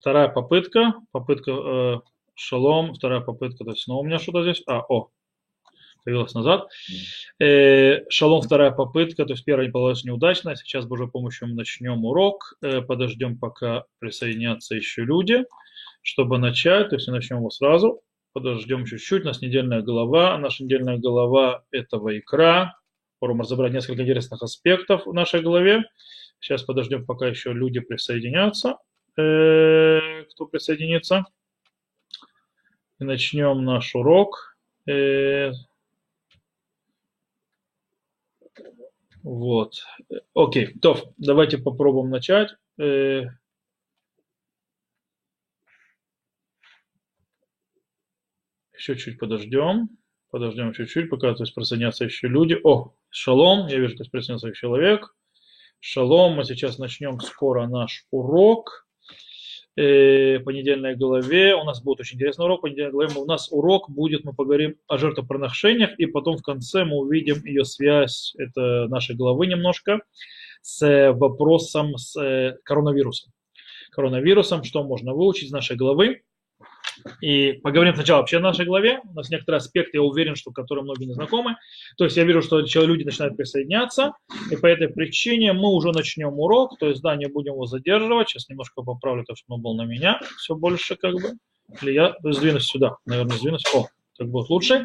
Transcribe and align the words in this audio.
Вторая 0.00 0.28
попытка, 0.28 0.94
попытка 1.12 1.50
э, 1.50 2.00
шалом, 2.34 2.94
вторая 2.94 3.20
попытка, 3.20 3.64
то 3.64 3.70
есть 3.70 3.82
снова 3.82 4.02
у 4.02 4.04
меня 4.04 4.18
что-то 4.18 4.42
здесь, 4.42 4.62
а, 4.66 4.80
о, 4.88 5.10
появилась 6.04 6.34
назад. 6.34 6.68
Э, 7.40 8.08
шалом, 8.08 8.42
вторая 8.42 8.70
попытка, 8.70 9.26
то 9.26 9.32
есть 9.32 9.44
первая 9.44 9.66
не 9.66 9.72
получилась 9.72 10.04
неудачно, 10.04 10.54
сейчас 10.56 10.86
Божьей 10.86 11.08
помощью 11.08 11.48
мы 11.48 11.54
начнем 11.54 12.04
урок, 12.04 12.54
э, 12.62 12.80
подождем, 12.80 13.38
пока 13.38 13.84
присоединятся 13.98 14.76
еще 14.76 15.02
люди, 15.04 15.44
чтобы 16.02 16.38
начать, 16.38 16.90
то 16.90 16.96
есть 16.96 17.08
начнем 17.08 17.38
его 17.38 17.50
сразу, 17.50 18.00
подождем 18.32 18.86
чуть-чуть, 18.86 19.24
у 19.24 19.26
нас 19.26 19.42
недельная 19.42 19.82
голова, 19.82 20.38
наша 20.38 20.64
недельная 20.64 20.98
голова 20.98 21.64
этого 21.72 22.16
икра, 22.16 22.74
попробуем 23.18 23.42
разобрать 23.42 23.72
несколько 23.72 24.02
интересных 24.02 24.42
аспектов 24.42 25.06
в 25.06 25.12
нашей 25.12 25.42
голове, 25.42 25.82
сейчас 26.40 26.62
подождем, 26.62 27.04
пока 27.04 27.26
еще 27.26 27.52
люди 27.52 27.80
присоединятся. 27.80 28.78
Э, 29.18 30.22
кто 30.30 30.46
присоединится. 30.46 31.24
И 33.00 33.04
начнем 33.04 33.64
наш 33.64 33.96
урок. 33.96 34.56
Э, 34.86 35.50
вот. 39.24 39.82
Окей, 40.34 40.78
то 40.78 41.12
давайте 41.16 41.58
попробуем 41.58 42.10
начать. 42.10 42.50
Э, 42.78 43.24
еще 48.72 48.96
чуть 48.96 49.18
подождем. 49.18 49.88
Подождем 50.30 50.72
чуть-чуть, 50.74 51.10
пока 51.10 51.34
то 51.34 51.42
есть, 51.42 51.54
присоединятся 51.56 52.04
еще 52.04 52.28
люди. 52.28 52.56
О, 52.62 52.94
шалом, 53.08 53.66
я 53.66 53.78
вижу, 53.80 53.96
то 53.96 54.02
есть 54.02 54.12
присоединился 54.12 54.52
человек. 54.52 55.16
Шалом, 55.80 56.34
мы 56.34 56.44
сейчас 56.44 56.78
начнем 56.78 57.18
скоро 57.18 57.66
наш 57.66 58.06
урок 58.12 58.87
э, 59.78 60.40
понедельной 60.40 60.96
главе. 60.96 61.54
У 61.54 61.64
нас 61.64 61.82
будет 61.82 62.00
очень 62.00 62.16
интересный 62.16 62.44
урок. 62.44 62.62
Понедельной 62.62 62.90
главе 62.90 63.14
у 63.16 63.24
нас 63.24 63.48
урок 63.52 63.88
будет, 63.88 64.24
мы 64.24 64.32
поговорим 64.32 64.76
о 64.88 64.98
жертвоприношениях, 64.98 65.98
и 65.98 66.06
потом 66.06 66.36
в 66.36 66.42
конце 66.42 66.84
мы 66.84 66.96
увидим 66.96 67.44
ее 67.44 67.64
связь, 67.64 68.34
это 68.38 68.88
нашей 68.88 69.14
главы 69.14 69.46
немножко, 69.46 70.00
с 70.62 71.12
вопросом 71.12 71.96
с 71.96 72.20
э, 72.20 72.58
коронавирусом. 72.64 73.32
Коронавирусом, 73.92 74.64
что 74.64 74.82
можно 74.82 75.14
выучить 75.14 75.44
из 75.44 75.52
нашей 75.52 75.76
главы. 75.76 76.22
И 77.20 77.52
поговорим 77.62 77.94
сначала 77.94 78.20
вообще 78.20 78.38
о 78.38 78.40
нашей 78.40 78.66
главе. 78.66 79.00
У 79.04 79.14
нас 79.14 79.30
некоторые 79.30 79.58
аспекты, 79.58 79.98
я 79.98 80.02
уверен, 80.02 80.36
что 80.36 80.50
которые 80.50 80.84
многие 80.84 81.06
не 81.06 81.14
знакомы. 81.14 81.56
То 81.96 82.04
есть 82.04 82.16
я 82.16 82.24
вижу, 82.24 82.42
что 82.42 82.60
люди 82.60 83.04
начинают 83.04 83.36
присоединяться. 83.36 84.12
И 84.50 84.56
по 84.56 84.66
этой 84.66 84.88
причине 84.88 85.52
мы 85.52 85.70
уже 85.70 85.92
начнем 85.92 86.38
урок. 86.38 86.78
То 86.78 86.88
есть, 86.88 87.02
да, 87.02 87.16
не 87.16 87.26
будем 87.26 87.52
его 87.52 87.66
задерживать. 87.66 88.28
Сейчас 88.28 88.48
немножко 88.48 88.82
поправлю, 88.82 89.24
то, 89.24 89.34
что 89.34 89.54
он 89.54 89.62
был 89.62 89.74
на 89.74 89.84
меня. 89.84 90.20
Все 90.36 90.54
больше 90.54 90.96
как 90.96 91.14
бы. 91.14 91.32
Или 91.82 91.92
я 91.92 92.14
сдвинусь 92.22 92.66
сюда. 92.66 92.96
Наверное, 93.06 93.36
сдвинусь. 93.36 93.64
О, 93.74 93.86
так 94.16 94.28
будет 94.28 94.48
лучше. 94.50 94.84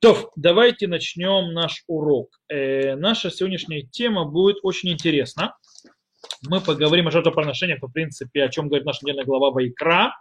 То, 0.00 0.30
давайте 0.36 0.86
начнем 0.88 1.52
наш 1.52 1.84
урок. 1.86 2.40
Э, 2.48 2.96
наша 2.96 3.30
сегодняшняя 3.30 3.82
тема 3.82 4.24
будет 4.24 4.56
очень 4.62 4.90
интересна. 4.90 5.56
Мы 6.48 6.60
поговорим 6.60 7.08
о 7.08 7.10
жертвоприношениях, 7.10 7.80
в 7.82 7.92
принципе, 7.92 8.44
о 8.44 8.48
чем 8.48 8.68
говорит 8.68 8.86
наша 8.86 9.00
недельная 9.02 9.24
глава 9.24 9.50
Вайкра 9.50 10.12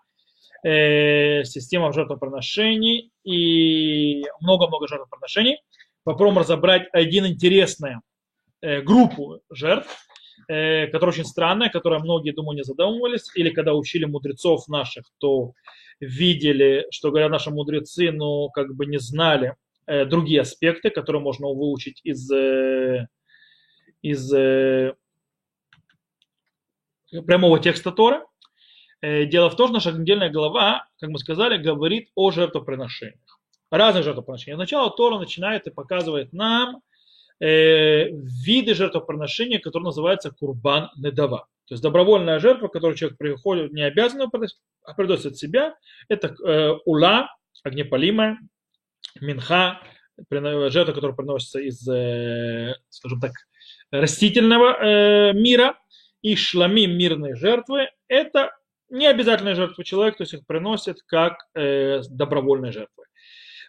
э, 0.63 1.43
система 1.43 1.91
жертвоприношений 1.91 3.11
и 3.23 4.23
много-много 4.41 4.87
жертвоприношений. 4.87 5.61
Попробуем 6.03 6.39
разобрать 6.39 6.87
один 6.93 7.27
интересную 7.27 8.01
э, 8.61 8.81
группу 8.81 9.41
жертв, 9.49 9.89
э, 10.47 10.87
которая 10.87 11.13
очень 11.13 11.25
странная, 11.25 11.69
которая 11.69 11.99
многие, 11.99 12.31
думаю, 12.31 12.55
не 12.57 12.63
задумывались, 12.63 13.29
или 13.35 13.49
когда 13.49 13.73
учили 13.73 14.05
мудрецов 14.05 14.67
наших, 14.67 15.05
то 15.19 15.53
видели, 15.99 16.87
что 16.91 17.11
говорят 17.11 17.31
наши 17.31 17.51
мудрецы, 17.51 18.11
но 18.11 18.49
как 18.49 18.75
бы 18.75 18.85
не 18.87 18.97
знали 18.97 19.55
э, 19.85 20.05
другие 20.05 20.41
аспекты, 20.41 20.89
которые 20.89 21.21
можно 21.21 21.47
выучить 21.47 22.01
из, 22.03 22.29
э, 22.31 23.07
из 24.01 24.33
э, 24.33 24.95
прямого 27.11 27.59
текста 27.59 27.91
Тора. 27.91 28.25
Э, 29.01 29.25
дело 29.25 29.49
в 29.49 29.55
том, 29.55 29.67
что 29.67 29.73
наша 29.73 29.91
недельная 29.91 30.29
глава, 30.29 30.87
как 30.99 31.09
мы 31.09 31.17
сказали, 31.19 31.57
говорит 31.57 32.09
о 32.15 32.31
жертвоприношениях. 32.31 33.19
Разные 33.71 34.03
жертвоприношения. 34.03 34.57
Сначала 34.57 34.91
Тора 34.91 35.17
начинает 35.17 35.67
и 35.67 35.71
показывает 35.71 36.33
нам 36.33 36.81
э, 37.39 38.09
виды 38.11 38.75
жертвоприношения, 38.75 39.59
которые 39.59 39.87
называются 39.87 40.31
курбан 40.31 40.91
недава. 40.97 41.47
То 41.67 41.73
есть 41.73 41.83
добровольная 41.83 42.39
жертва, 42.39 42.67
которую 42.67 42.97
человек 42.97 43.17
приходит, 43.17 43.71
не 43.71 43.83
обязан 43.83 44.21
а 44.21 44.93
приносит 44.93 45.25
от 45.25 45.37
себя, 45.37 45.75
это 46.09 46.35
э, 46.45 46.77
ула, 46.85 47.29
огнепалимая, 47.63 48.37
минха, 49.19 49.79
жертва, 50.29 50.93
которая 50.93 51.15
приносится 51.15 51.59
из, 51.59 51.87
э, 51.87 52.75
скажем 52.89 53.19
так, 53.19 53.31
растительного 53.89 54.73
э, 54.73 55.33
мира, 55.33 55.77
и 56.21 56.35
шлами 56.35 56.85
мирные 56.85 57.35
жертвы, 57.35 57.89
это 58.07 58.51
не 58.91 59.07
обязательные 59.07 59.55
жертвы 59.55 59.83
человек, 59.83 60.17
то 60.17 60.23
есть 60.23 60.33
их 60.33 60.45
приносит 60.45 61.01
как 61.07 61.37
э, 61.55 62.01
добровольные 62.09 62.71
жертвы. 62.71 63.05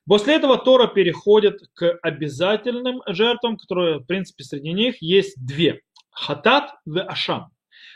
После 0.06 0.34
этого 0.34 0.58
Тора 0.58 0.88
переходит 0.88 1.60
к 1.74 1.98
обязательным 2.02 3.02
жертвам, 3.06 3.56
которые, 3.56 3.98
в 3.98 4.04
принципе, 4.04 4.42
среди 4.42 4.72
них 4.72 5.00
есть 5.00 5.34
две. 5.44 5.80
Хатат 6.10 6.74
в 6.84 7.00
Ашам. 7.02 7.50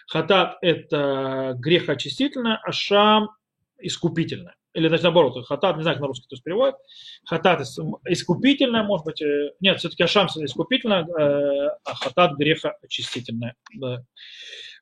Хатат– 0.06 0.56
это 0.62 1.54
грех 1.58 1.88
очистительное, 1.88 2.60
Ашам– 2.64 3.30
искупительное. 3.80 4.54
Или, 4.72 4.88
значит, 4.88 5.04
наоборот, 5.04 5.46
хатат, 5.46 5.76
не 5.76 5.82
знаю, 5.82 5.96
как 5.96 6.02
на 6.02 6.08
русский 6.08 6.28
то 6.28 6.34
есть 6.34 6.44
переводит. 6.44 6.76
Хатат 7.24 7.62
искупительное, 8.06 8.82
может 8.82 9.06
быть. 9.06 9.22
Э, 9.22 9.52
нет, 9.58 9.78
все-таки 9.78 10.02
Ашам 10.02 10.26
искупительное, 10.26 11.02
э, 11.02 11.70
а 11.82 11.94
хатат– 11.94 12.36
греха 12.38 12.74
очистительное. 12.82 13.54
Да. 13.74 14.02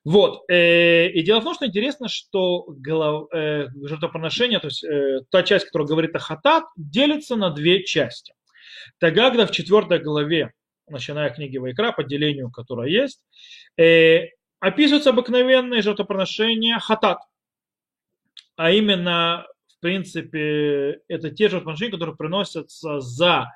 Вот. 0.05 0.43
Э, 0.49 1.09
и 1.09 1.23
дело 1.23 1.41
в 1.41 1.43
том, 1.43 1.55
что 1.55 1.65
интересно, 1.65 2.07
что 2.07 2.65
голов, 2.67 3.27
э, 3.33 3.67
жертвоприношение, 3.83 4.59
то 4.59 4.67
есть 4.67 4.83
э, 4.83 5.21
та 5.31 5.41
часть, 5.41 5.65
которая 5.65 5.87
говорит 5.87 6.15
о 6.15 6.19
хатат, 6.19 6.63
делится 6.77 7.35
на 7.35 7.49
две 7.49 7.83
части. 7.83 8.35
Тогда, 8.99 9.29
когда 9.29 9.47
в 9.47 9.51
четвертой 9.51 9.97
главе, 9.97 10.53
начиная 10.87 11.31
книги 11.31 11.57
Вайкра, 11.57 11.91
по 11.91 12.03
делению, 12.03 12.51
которое 12.51 12.87
есть, 12.87 13.19
описываются 14.59 15.09
обыкновенные 15.09 15.81
жертвоприношения 15.81 16.77
хатат. 16.77 17.17
А 18.57 18.69
именно, 18.69 19.47
в 19.67 19.79
принципе, 19.79 20.99
это 21.07 21.31
те 21.31 21.49
жертвоприношения, 21.49 21.93
которые 21.93 22.15
приносятся 22.15 22.99
за 22.99 23.47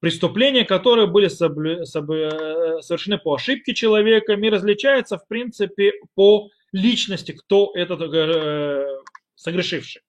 преступления, 0.00 0.64
которые 0.64 1.06
были 1.06 1.26
э, 1.26 2.80
совершены 2.82 3.18
по 3.18 3.34
ошибке 3.34 3.74
человека, 3.74 4.36
мир 4.36 4.52
различается, 4.54 5.18
в 5.18 5.26
принципе, 5.26 5.92
по 6.14 6.50
личности, 6.72 7.32
кто 7.32 7.72
этот 7.74 8.00
э, 8.00 8.86
согрешивший. 9.34 10.02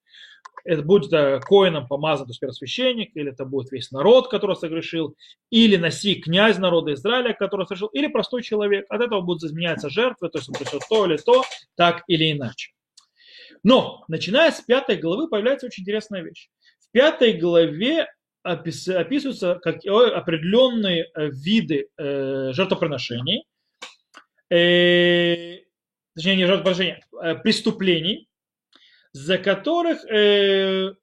Это 0.66 0.82
будет 0.82 1.12
коином 1.44 1.88
помазан, 1.88 2.26
то 2.26 2.32
есть 2.32 2.40
первосвященник, 2.40 3.12
или 3.16 3.32
это 3.32 3.44
будет 3.44 3.72
весь 3.72 3.92
народ, 3.92 4.30
который 4.30 4.56
согрешил, 4.56 5.16
или 5.50 5.76
носи 5.76 6.16
князь 6.16 6.58
народа 6.58 6.94
Израиля, 6.94 7.34
который 7.34 7.66
совершил, 7.66 7.90
или 7.90 8.08
простой 8.08 8.44
человек. 8.44 8.86
От 8.90 9.02
этого 9.02 9.20
будут 9.22 9.44
изменяться 9.44 9.90
жертвы, 9.90 10.30
то 10.30 10.38
есть 10.38 10.48
он 10.48 10.56
придет 10.56 10.82
то 10.90 11.06
или 11.06 11.18
то, 11.18 11.44
так 11.76 12.04
или 12.08 12.32
иначе. 12.32 12.72
Но, 13.62 14.04
начиная 14.08 14.52
с 14.52 14.62
пятой 14.62 14.96
главы, 14.96 15.28
появляется 15.28 15.68
очень 15.68 15.84
интересная 15.84 16.22
вещь. 16.22 16.50
В 16.80 16.92
пятой 16.92 17.34
главе 17.34 18.08
описываются 18.44 19.56
как 19.56 19.78
определенные 19.86 21.10
э, 21.14 21.30
виды 21.30 21.90
э, 21.98 22.52
жертвоприношений, 22.54 23.46
э, 24.50 25.60
точнее 26.16 26.36
не 26.36 26.46
жертвоприношений, 26.46 27.04
а 27.20 27.36
преступлений, 27.36 28.28
за 29.14 29.38
которых 29.38 30.04
э, 30.06 30.94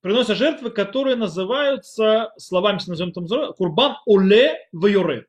приносят 0.00 0.36
жертвы, 0.38 0.70
которые 0.70 1.16
называются, 1.16 2.32
словами, 2.36 2.80
назовем 2.86 3.12
там, 3.12 3.26
курбан 3.54 3.96
оле 4.06 4.58
вайорет. 4.72 5.28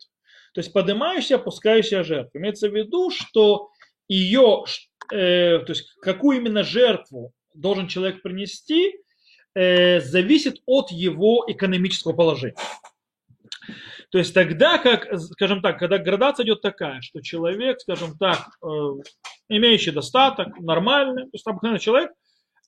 То 0.54 0.60
есть 0.60 0.72
поднимающая, 0.72 1.36
опускающая 1.36 2.04
жертва. 2.04 2.38
Имеется 2.38 2.70
в 2.70 2.76
виду, 2.76 3.10
что 3.10 3.70
ее, 4.08 4.64
э, 5.12 5.60
то 5.60 5.70
есть 5.70 5.94
какую 6.02 6.38
именно 6.40 6.64
жертву 6.64 7.34
должен 7.54 7.88
человек 7.88 8.22
принести, 8.22 8.94
э, 9.56 10.02
зависит 10.02 10.62
от 10.66 10.92
его 10.92 11.44
экономического 11.48 12.14
положения. 12.14 12.56
То 14.12 14.20
есть 14.20 14.34
тогда, 14.34 14.78
как, 14.78 15.08
скажем 15.20 15.62
так, 15.62 15.80
когда 15.80 15.98
градация 15.98 16.46
идет 16.46 16.62
такая, 16.62 17.02
что 17.02 17.22
человек, 17.22 17.80
скажем 17.82 18.18
так, 18.18 18.48
э, 18.64 18.68
имеющий 19.50 19.92
достаток, 19.92 20.60
нормальный, 20.60 21.24
то 21.24 21.30
есть 21.34 21.48
обыкновенный 21.48 21.80
человек, 21.80 22.12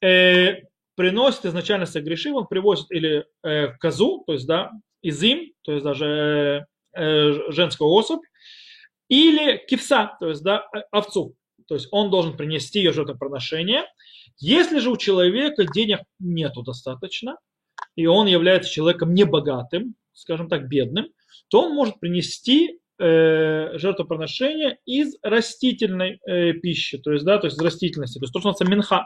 э, 0.01 0.63
приносит 0.95 1.45
изначально 1.45 1.85
согрешив, 1.85 2.35
он 2.35 2.47
привозит 2.47 2.91
или 2.91 3.25
э, 3.43 3.67
козу, 3.79 4.23
то 4.25 4.33
есть, 4.33 4.47
да, 4.47 4.71
изим, 5.01 5.53
то 5.61 5.73
есть 5.73 5.85
даже 5.85 6.65
э, 6.93 7.51
женскую 7.51 7.91
особь, 7.91 8.23
или 9.07 9.63
кивса, 9.67 10.17
то 10.19 10.29
есть, 10.29 10.43
да, 10.43 10.67
овцу. 10.91 11.35
то 11.67 11.75
есть 11.75 11.87
он 11.91 12.09
должен 12.09 12.35
принести 12.35 12.79
ее 12.79 12.91
жертвоприношение. 12.91 13.85
Если 14.39 14.79
же 14.79 14.91
у 14.91 14.97
человека 14.97 15.65
денег 15.65 15.99
нету 16.19 16.61
достаточно, 16.61 17.37
и 17.95 18.05
он 18.05 18.27
является 18.27 18.71
человеком 18.71 19.13
небогатым, 19.13 19.95
скажем 20.13 20.47
так, 20.47 20.67
бедным, 20.67 21.07
то 21.49 21.63
он 21.63 21.73
может 21.73 21.99
принести 21.99 22.79
э, 22.99 23.77
жертвоприношение 23.77 24.79
из 24.85 25.15
растительной 25.21 26.19
э, 26.25 26.53
пищи, 26.53 26.97
то 26.97 27.11
есть, 27.11 27.25
да, 27.25 27.37
то 27.39 27.47
есть 27.47 27.57
из 27.57 27.63
растительности, 27.63 28.19
то 28.19 28.23
есть 28.23 28.33
то, 28.33 28.39
что 28.39 28.49
называется 28.49 28.75
минха. 28.75 29.05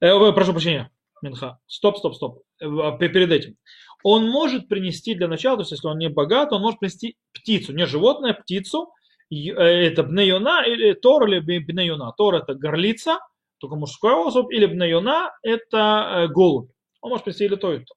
Э, 0.00 0.32
прошу 0.32 0.52
прощения, 0.52 0.90
минха. 1.22 1.58
Стоп, 1.66 1.98
стоп, 1.98 2.14
стоп. 2.14 2.42
Э, 2.60 2.66
перед 2.98 3.30
этим. 3.32 3.56
Он 4.02 4.28
может 4.28 4.68
принести 4.68 5.14
для 5.14 5.28
начала, 5.28 5.56
то 5.56 5.62
есть 5.62 5.72
если 5.72 5.88
он 5.88 5.98
не 5.98 6.08
богат, 6.08 6.52
он 6.52 6.62
может 6.62 6.80
принести 6.80 7.16
птицу, 7.32 7.74
не 7.74 7.86
животное, 7.86 8.32
птицу, 8.32 8.92
э, 9.30 9.34
это 9.34 10.02
бнеюна 10.02 10.64
или 10.66 10.94
тор 10.94 11.28
или 11.28 11.40
бнеюна. 11.40 12.12
Тор 12.16 12.36
это 12.36 12.54
горлица, 12.54 13.18
только 13.60 13.76
мужской 13.76 14.12
особь, 14.12 14.52
или 14.52 14.66
бнеюна 14.66 15.30
это 15.42 16.28
голубь. 16.34 16.70
Он 17.00 17.10
может 17.10 17.24
принести 17.24 17.44
или 17.44 17.56
то, 17.56 17.72
и 17.72 17.78
то. 17.78 17.94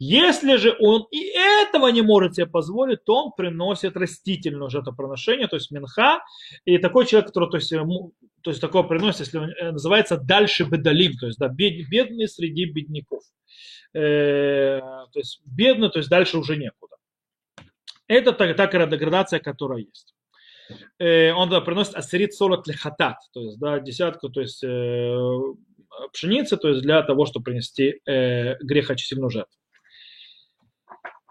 Если 0.00 0.56
же 0.56 0.76
он 0.78 1.08
и 1.10 1.32
этого 1.36 1.88
не 1.88 2.02
может 2.02 2.36
себе 2.36 2.46
позволить, 2.46 3.04
то 3.04 3.24
он 3.24 3.32
приносит 3.36 3.96
растительное 3.96 4.68
жертвоприношение, 4.68 5.48
то 5.48 5.56
есть 5.56 5.72
минха. 5.72 6.22
И 6.64 6.78
такой 6.78 7.04
человек, 7.04 7.28
который 7.28 7.50
то 7.50 7.56
есть, 7.56 7.70
то 7.70 8.50
есть 8.50 8.60
такое 8.60 8.84
приносит, 8.84 9.20
если 9.20 9.38
он, 9.38 9.50
э, 9.50 9.72
называется 9.72 10.16
дальше 10.16 10.64
бедалим, 10.64 11.16
то 11.18 11.26
есть 11.26 11.38
да, 11.38 11.48
бед, 11.48 11.88
бедный 11.88 12.28
среди 12.28 12.66
бедняков. 12.66 13.24
Э, 13.92 14.78
то 14.80 15.18
есть 15.18 15.40
бедный, 15.44 15.90
то 15.90 15.98
есть 15.98 16.10
дальше 16.10 16.38
уже 16.38 16.56
некуда. 16.56 16.96
Это 18.06 18.32
та, 18.32 18.54
та 18.54 18.66
градация, 18.68 19.40
которая 19.40 19.80
есть. 19.80 20.14
Э, 20.98 21.32
он 21.32 21.48
да, 21.48 21.60
приносит 21.60 21.94
асерит 21.94 22.34
солот 22.34 22.66
лехатат, 22.66 23.16
то 23.32 23.40
есть 23.40 23.58
да, 23.58 23.80
десятку, 23.80 24.28
то 24.28 24.40
есть 24.40 24.62
э, 24.64 25.16
пшеницы, 26.12 26.56
то 26.56 26.68
есть 26.68 26.82
для 26.82 27.02
того, 27.02 27.26
чтобы 27.26 27.44
принести 27.44 28.00
э, 28.06 28.56
грехочистительную 28.60 29.30
жертву. 29.30 29.58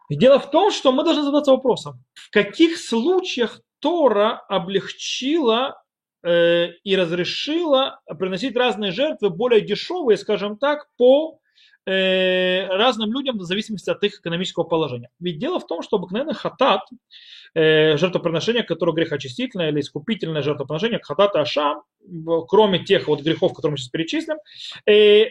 И 0.10 0.16
дело 0.16 0.39
в 0.39 0.50
том, 0.50 0.72
что 0.72 0.92
мы 0.92 1.04
должны 1.04 1.24
задаться 1.24 1.51
вопросом, 1.51 2.04
в 2.13 2.31
каких 2.31 2.78
случаях 2.78 3.62
Тора 3.80 4.39
облегчила 4.48 5.84
э, 6.24 6.69
и 6.84 6.95
разрешила 6.95 8.00
приносить 8.18 8.56
разные 8.56 8.92
жертвы, 8.92 9.30
более 9.30 9.62
дешевые, 9.62 10.18
скажем 10.18 10.57
так, 10.57 10.88
по 10.98 11.39
разным 11.88 13.12
людям 13.13 13.38
в 13.38 13.44
зависимости 13.44 13.89
от 13.89 14.04
их 14.04 14.19
экономического 14.19 14.63
положения. 14.63 15.10
Ведь 15.19 15.39
дело 15.39 15.60
в 15.60 15.68
том, 15.68 15.81
что 15.81 15.98
обыкновенный 15.98 16.34
хатат, 16.34 16.81
э, 17.54 17.98
жертвоприношение, 17.98 18.63
которое 18.63 18.94
грехочистительное 18.94 19.69
или 19.69 19.80
искупительное 19.80 20.42
жертвоприношение, 20.42 21.00
хатат 21.01 21.36
и 21.36 21.39
ашам, 21.39 21.84
кроме 22.48 22.84
тех 22.84 23.07
вот 23.07 23.22
грехов, 23.22 23.54
которые 23.54 23.72
мы 23.72 23.78
сейчас 23.78 23.89
перечислим, 23.89 24.38
э, 24.86 25.28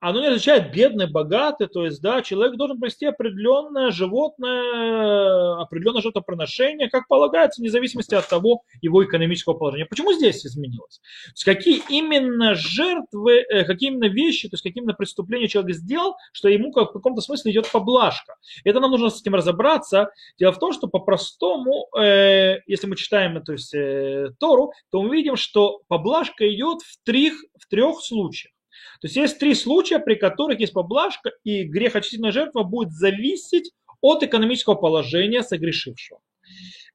оно 0.00 0.20
не 0.20 0.26
означает 0.26 0.72
бедный, 0.72 1.10
богатый, 1.10 1.68
то 1.68 1.84
есть, 1.84 2.02
да, 2.02 2.20
человек 2.20 2.56
должен 2.56 2.78
привести 2.78 3.06
определенное 3.06 3.90
животное, 3.90 5.60
определенное 5.62 6.02
жертвоприношение, 6.02 6.90
как 6.90 7.08
полагается, 7.08 7.60
вне 7.60 7.70
зависимости 7.70 8.14
от 8.14 8.28
того 8.28 8.62
его 8.82 9.04
экономического 9.04 9.54
положения. 9.54 9.86
Почему 9.86 10.12
здесь 10.12 10.44
изменилось? 10.44 10.98
То 10.98 11.32
есть, 11.32 11.44
какие 11.44 11.82
именно 11.88 12.54
жертвы, 12.54 13.38
э, 13.48 13.64
какие 13.64 13.90
именно 13.90 14.08
вещи, 14.08 14.48
то 14.48 14.54
есть, 14.54 14.62
какие 14.62 14.82
именно 14.82 14.94
преступления 14.94 15.48
человек 15.48 15.74
сделал, 15.74 16.16
что 16.32 16.48
ему 16.48 16.72
как, 16.72 16.90
в 16.90 16.92
каком-то 16.92 17.22
смысле 17.22 17.52
идет 17.52 17.70
поблажка. 17.72 18.34
Это 18.64 18.80
нам 18.80 18.90
нужно 18.90 19.08
с 19.08 19.20
этим 19.20 19.34
разобраться. 19.34 20.10
Дело 20.38 20.52
в 20.52 20.58
том, 20.58 20.72
что 20.72 20.88
по-простому, 20.88 21.88
э, 21.98 22.58
если 22.66 22.86
мы 22.86 22.96
читаем 22.96 23.42
то 23.42 23.52
есть, 23.52 23.74
э, 23.74 24.30
Тору, 24.38 24.72
то 24.90 25.02
мы 25.02 25.14
видим, 25.16 25.36
что 25.36 25.80
поблажка 25.88 26.48
идет 26.52 26.82
в, 26.82 27.02
трех, 27.04 27.34
в 27.58 27.66
трех 27.68 28.00
случаях. 28.00 28.55
То 29.00 29.06
есть 29.06 29.16
есть 29.16 29.38
три 29.38 29.54
случая, 29.54 29.98
при 29.98 30.14
которых 30.14 30.60
есть 30.60 30.72
поблажка, 30.72 31.32
и 31.44 31.64
грех 31.64 31.96
очистительная 31.96 32.32
жертва 32.32 32.62
будет 32.62 32.92
зависеть 32.92 33.72
от 34.00 34.22
экономического 34.22 34.74
положения 34.74 35.42
согрешившего. 35.42 36.20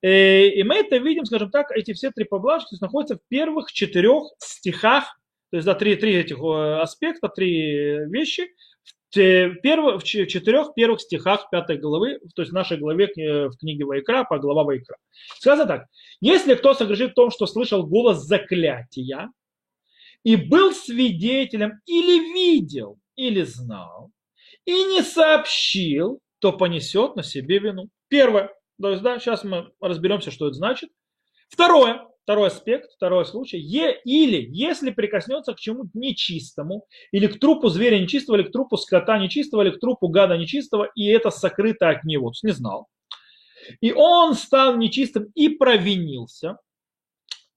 Э, 0.01 0.47
и 0.47 0.63
мы 0.63 0.75
это 0.75 0.97
видим, 0.97 1.25
скажем 1.25 1.51
так, 1.51 1.71
эти 1.71 1.93
все 1.93 2.11
три 2.11 2.25
поблажки 2.25 2.75
находятся 2.81 3.17
в 3.17 3.27
первых 3.27 3.71
четырех 3.71 4.23
стихах, 4.39 5.19
то 5.51 5.57
есть 5.57 5.65
да, 5.65 5.75
три, 5.75 5.95
три 5.95 6.15
этих 6.15 6.37
э, 6.39 6.81
аспекта, 6.81 7.27
три 7.29 8.05
вещи, 8.09 8.47
в, 9.13 9.55
перв, 9.55 10.01
в 10.01 10.05
четырех 10.05 10.73
первых 10.73 11.01
стихах 11.01 11.49
пятой 11.51 11.77
главы, 11.77 12.19
то 12.33 12.41
есть 12.41 12.51
в 12.51 12.55
нашей 12.55 12.77
главе 12.77 13.07
в 13.07 13.57
книге 13.57 13.83
Вайкра, 13.85 14.23
по 14.23 14.39
глава 14.39 14.63
Вайкра. 14.63 14.95
Сказано 15.37 15.67
так, 15.67 15.85
если 16.21 16.55
кто 16.55 16.73
согрешит 16.73 17.11
в 17.11 17.15
том, 17.15 17.29
что 17.29 17.45
слышал 17.45 17.85
голос 17.85 18.19
заклятия, 18.19 19.29
и 20.23 20.35
был 20.35 20.73
свидетелем 20.73 21.79
или 21.85 22.33
видел, 22.33 22.99
или 23.15 23.43
знал, 23.43 24.11
и 24.65 24.83
не 24.83 25.01
сообщил, 25.01 26.19
то 26.39 26.53
понесет 26.53 27.15
на 27.15 27.23
себе 27.23 27.59
вину. 27.59 27.89
Первое. 28.07 28.51
То 28.81 28.89
есть, 28.89 29.03
да, 29.03 29.19
сейчас 29.19 29.43
мы 29.43 29.71
разберемся, 29.79 30.31
что 30.31 30.47
это 30.47 30.55
значит. 30.55 30.89
Второе. 31.49 32.07
Второй 32.23 32.47
аспект, 32.47 32.91
второй 32.91 33.25
случай. 33.25 33.57
Е, 33.57 33.99
или 34.05 34.47
если 34.51 34.91
прикоснется 34.91 35.53
к 35.53 35.59
чему-то 35.59 35.89
нечистому, 35.95 36.85
или 37.11 37.27
к 37.27 37.39
трупу 37.39 37.69
зверя 37.69 37.99
нечистого, 37.99 38.37
или 38.37 38.43
к 38.43 38.51
трупу 38.51 38.77
скота 38.77 39.17
нечистого, 39.17 39.63
или 39.63 39.71
к 39.71 39.79
трупу 39.79 40.07
гада 40.07 40.37
нечистого, 40.37 40.89
и 40.95 41.07
это 41.07 41.31
сокрыто 41.31 41.89
от 41.89 42.03
него, 42.03 42.29
то 42.29 42.33
есть 42.33 42.43
не 42.43 42.51
знал. 42.51 42.87
И 43.81 43.91
он 43.91 44.35
стал 44.35 44.77
нечистым 44.77 45.31
и 45.33 45.49
провинился, 45.49 46.57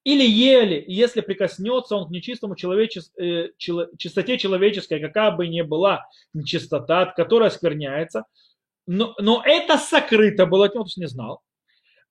или 0.04 0.22
ели, 0.22 0.84
если 0.86 1.22
прикоснется 1.22 1.96
он 1.96 2.06
к 2.06 2.10
нечистому 2.10 2.56
человечес, 2.56 3.10
э, 3.18 3.48
чистоте 3.56 4.38
человеческой, 4.38 5.00
какая 5.00 5.30
бы 5.30 5.48
ни 5.48 5.62
была 5.62 6.06
нечистота, 6.34 7.06
которая 7.06 7.48
оскверняется, 7.48 8.24
но, 8.86 9.14
но 9.18 9.42
это 9.44 9.78
сокрыто 9.78 10.46
было 10.46 10.66
от 10.66 10.74
то 10.74 10.82
есть 10.82 10.98
не 10.98 11.08
знал. 11.08 11.40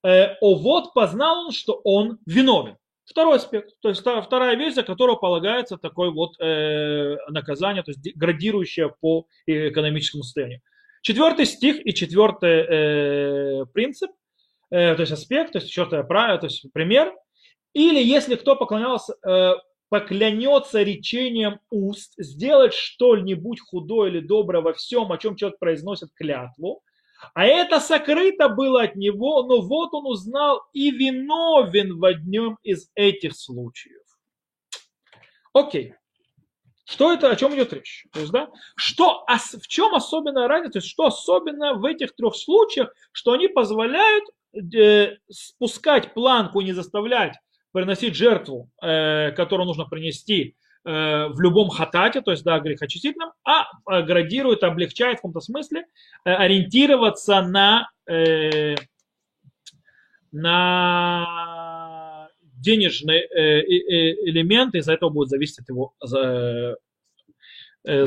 Э, 0.04 0.36
о 0.42 0.56
вот 0.56 0.94
познал 0.94 1.46
он, 1.46 1.52
что 1.52 1.80
он 1.84 2.18
виновен. 2.26 2.78
Второй 3.06 3.36
аспект, 3.36 3.72
то 3.82 3.90
есть 3.90 4.02
вторая 4.02 4.56
вещь, 4.56 4.76
за 4.76 4.84
которую 4.84 5.18
полагается 5.18 5.78
такое 5.78 6.10
вот 6.10 6.40
э, 6.40 7.18
наказание, 7.30 7.84
то 7.84 7.92
есть 7.92 8.16
градирующее 8.16 8.94
по 9.02 9.28
экономическому 9.46 10.24
состоянию. 10.24 10.62
Четвертый 11.02 11.46
стих 11.46 11.86
и 11.86 11.94
четвертый 11.94 12.66
э, 13.62 13.66
принцип, 13.74 14.10
э, 14.72 14.96
то 14.96 15.02
есть 15.02 15.12
аспект, 15.12 15.52
то 15.52 15.60
есть 15.60 15.70
четвертое 15.70 16.04
правило, 16.04 16.40
то 16.40 16.46
есть 16.48 16.66
пример, 16.72 17.14
или 17.74 18.02
если 18.02 18.36
кто 18.36 18.56
поклонялся, 18.56 19.16
э, 19.26 19.54
поклянется 19.90 20.82
речением 20.82 21.60
уст, 21.70 22.14
сделать 22.18 22.74
что-нибудь 22.74 23.60
худое 23.60 24.10
или 24.10 24.20
доброе 24.20 24.62
во 24.62 24.74
всем, 24.74 25.12
о 25.12 25.18
чем 25.18 25.36
человек 25.36 25.60
произносит 25.60 26.10
клятву, 26.16 26.82
а 27.34 27.46
это 27.46 27.80
сокрыто 27.80 28.50
было 28.50 28.84
от 28.84 28.96
него, 28.96 29.44
но 29.44 29.62
вот 29.62 29.94
он 29.94 30.08
узнал 30.08 30.62
и 30.74 30.92
виновен 30.92 32.00
в 32.00 32.06
одном 32.06 32.58
из 32.64 32.90
этих 32.96 33.36
случаев. 33.36 34.02
Окей. 35.54 35.94
Что 36.86 37.14
это, 37.14 37.30
о 37.30 37.36
чем 37.36 37.56
идет 37.56 37.72
речь? 37.72 38.06
То 38.12 38.20
есть, 38.20 38.32
да, 38.32 38.50
что, 38.76 39.26
в 39.28 39.68
чем 39.68 39.96
особенная 39.96 40.48
разница, 40.48 40.74
то 40.74 40.80
есть, 40.80 40.90
что 40.90 41.06
особенно 41.06 41.76
в 41.76 41.86
этих 41.86 42.14
трех 42.16 42.36
случаях, 42.36 42.94
что 43.14 43.32
они 43.32 43.48
позволяют 43.48 44.26
э, 44.54 45.18
спускать 45.30 46.14
планку, 46.14 46.60
не 46.60 46.74
заставлять 46.74 47.38
приносить 47.74 48.16
жертву, 48.16 48.70
э, 48.82 49.32
которую 49.32 49.68
нужно 49.68 49.84
принести 49.86 50.56
э, 50.86 51.28
в 51.28 51.42
любом 51.42 51.70
хатате, 51.70 52.22
то 52.22 52.32
есть 52.32 52.44
да, 52.44 52.60
грехочистительном, 52.60 53.34
а 53.44 53.66
э, 53.92 54.04
градирует, 54.04 54.64
облегчает 54.64 55.16
в 55.16 55.18
каком-то 55.18 55.42
смысле 55.42 55.86
ориентироваться 56.24 57.42
на, 57.42 57.90
э, 58.10 58.76
на 60.32 62.30
денежный 62.42 63.20
элемент, 63.20 64.76
и 64.76 64.78
из-за 64.78 64.94
этого 64.94 65.10
будет 65.10 65.28
зависеть 65.28 65.68
его, 65.68 65.94
э, 67.86 68.06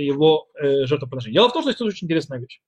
его 0.00 0.48
э, 0.54 0.86
жертвоприношение. 0.86 1.34
Дело 1.34 1.48
в 1.48 1.52
том, 1.52 1.62
что 1.62 1.70
это 1.70 1.84
очень 1.84 2.06
интересная 2.06 2.40
вещь. 2.40 2.60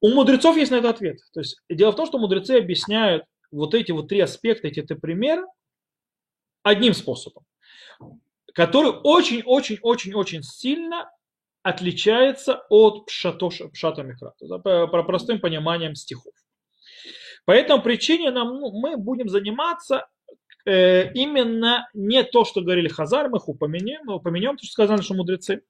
У 0.00 0.10
мудрецов 0.10 0.56
есть 0.56 0.70
на 0.70 0.76
это 0.76 0.90
ответ. 0.90 1.18
То 1.32 1.40
есть 1.40 1.60
дело 1.68 1.90
в 1.90 1.96
том, 1.96 2.06
что 2.06 2.18
мудрецы 2.18 2.52
объясняют 2.52 3.24
вот 3.50 3.74
эти 3.74 3.92
вот 3.92 4.08
три 4.08 4.20
аспекта, 4.20 4.68
эти 4.68 4.82
три 4.82 4.96
примера 4.96 5.46
одним 6.62 6.94
способом, 6.94 7.44
который 8.54 8.92
очень-очень-очень-очень 9.02 10.42
сильно 10.42 11.10
отличается 11.62 12.64
от 12.68 13.06
пшато, 13.06 13.48
пшата 13.72 14.02
микра, 14.02 14.34
по 14.62 15.02
простым 15.02 15.40
пониманием 15.40 15.94
стихов. 15.94 16.32
По 17.44 17.52
этому 17.52 17.82
причине 17.82 18.30
нам, 18.30 18.60
ну, 18.60 18.70
мы 18.78 18.96
будем 18.96 19.28
заниматься 19.28 20.06
э, 20.66 21.12
именно 21.14 21.88
не 21.94 22.22
то, 22.22 22.44
что 22.44 22.60
говорили 22.60 22.88
Хазар, 22.88 23.30
мы 23.30 23.38
их 23.38 23.48
упомянем, 23.48 24.08
упомянем 24.08 24.56
то, 24.56 24.64
что 24.64 24.72
сказали 24.72 24.98
наши 24.98 25.14
мудрецы, 25.14 25.62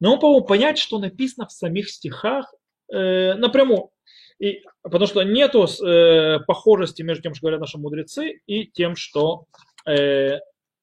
но 0.00 0.14
мы 0.14 0.20
по 0.20 0.40
понять, 0.40 0.78
что 0.78 0.98
написано 0.98 1.46
в 1.46 1.52
самих 1.52 1.88
стихах 1.88 2.52
э, 2.92 3.34
напрямую. 3.34 3.90
И, 4.40 4.62
потому 4.82 5.06
что 5.06 5.22
нету 5.22 5.66
э, 5.66 6.40
похожести 6.46 7.02
между 7.02 7.22
тем, 7.22 7.34
что 7.34 7.42
говорят 7.42 7.60
наши 7.60 7.78
мудрецы, 7.78 8.40
и 8.46 8.66
тем, 8.66 8.96
что 8.96 9.44
э, 9.86 10.38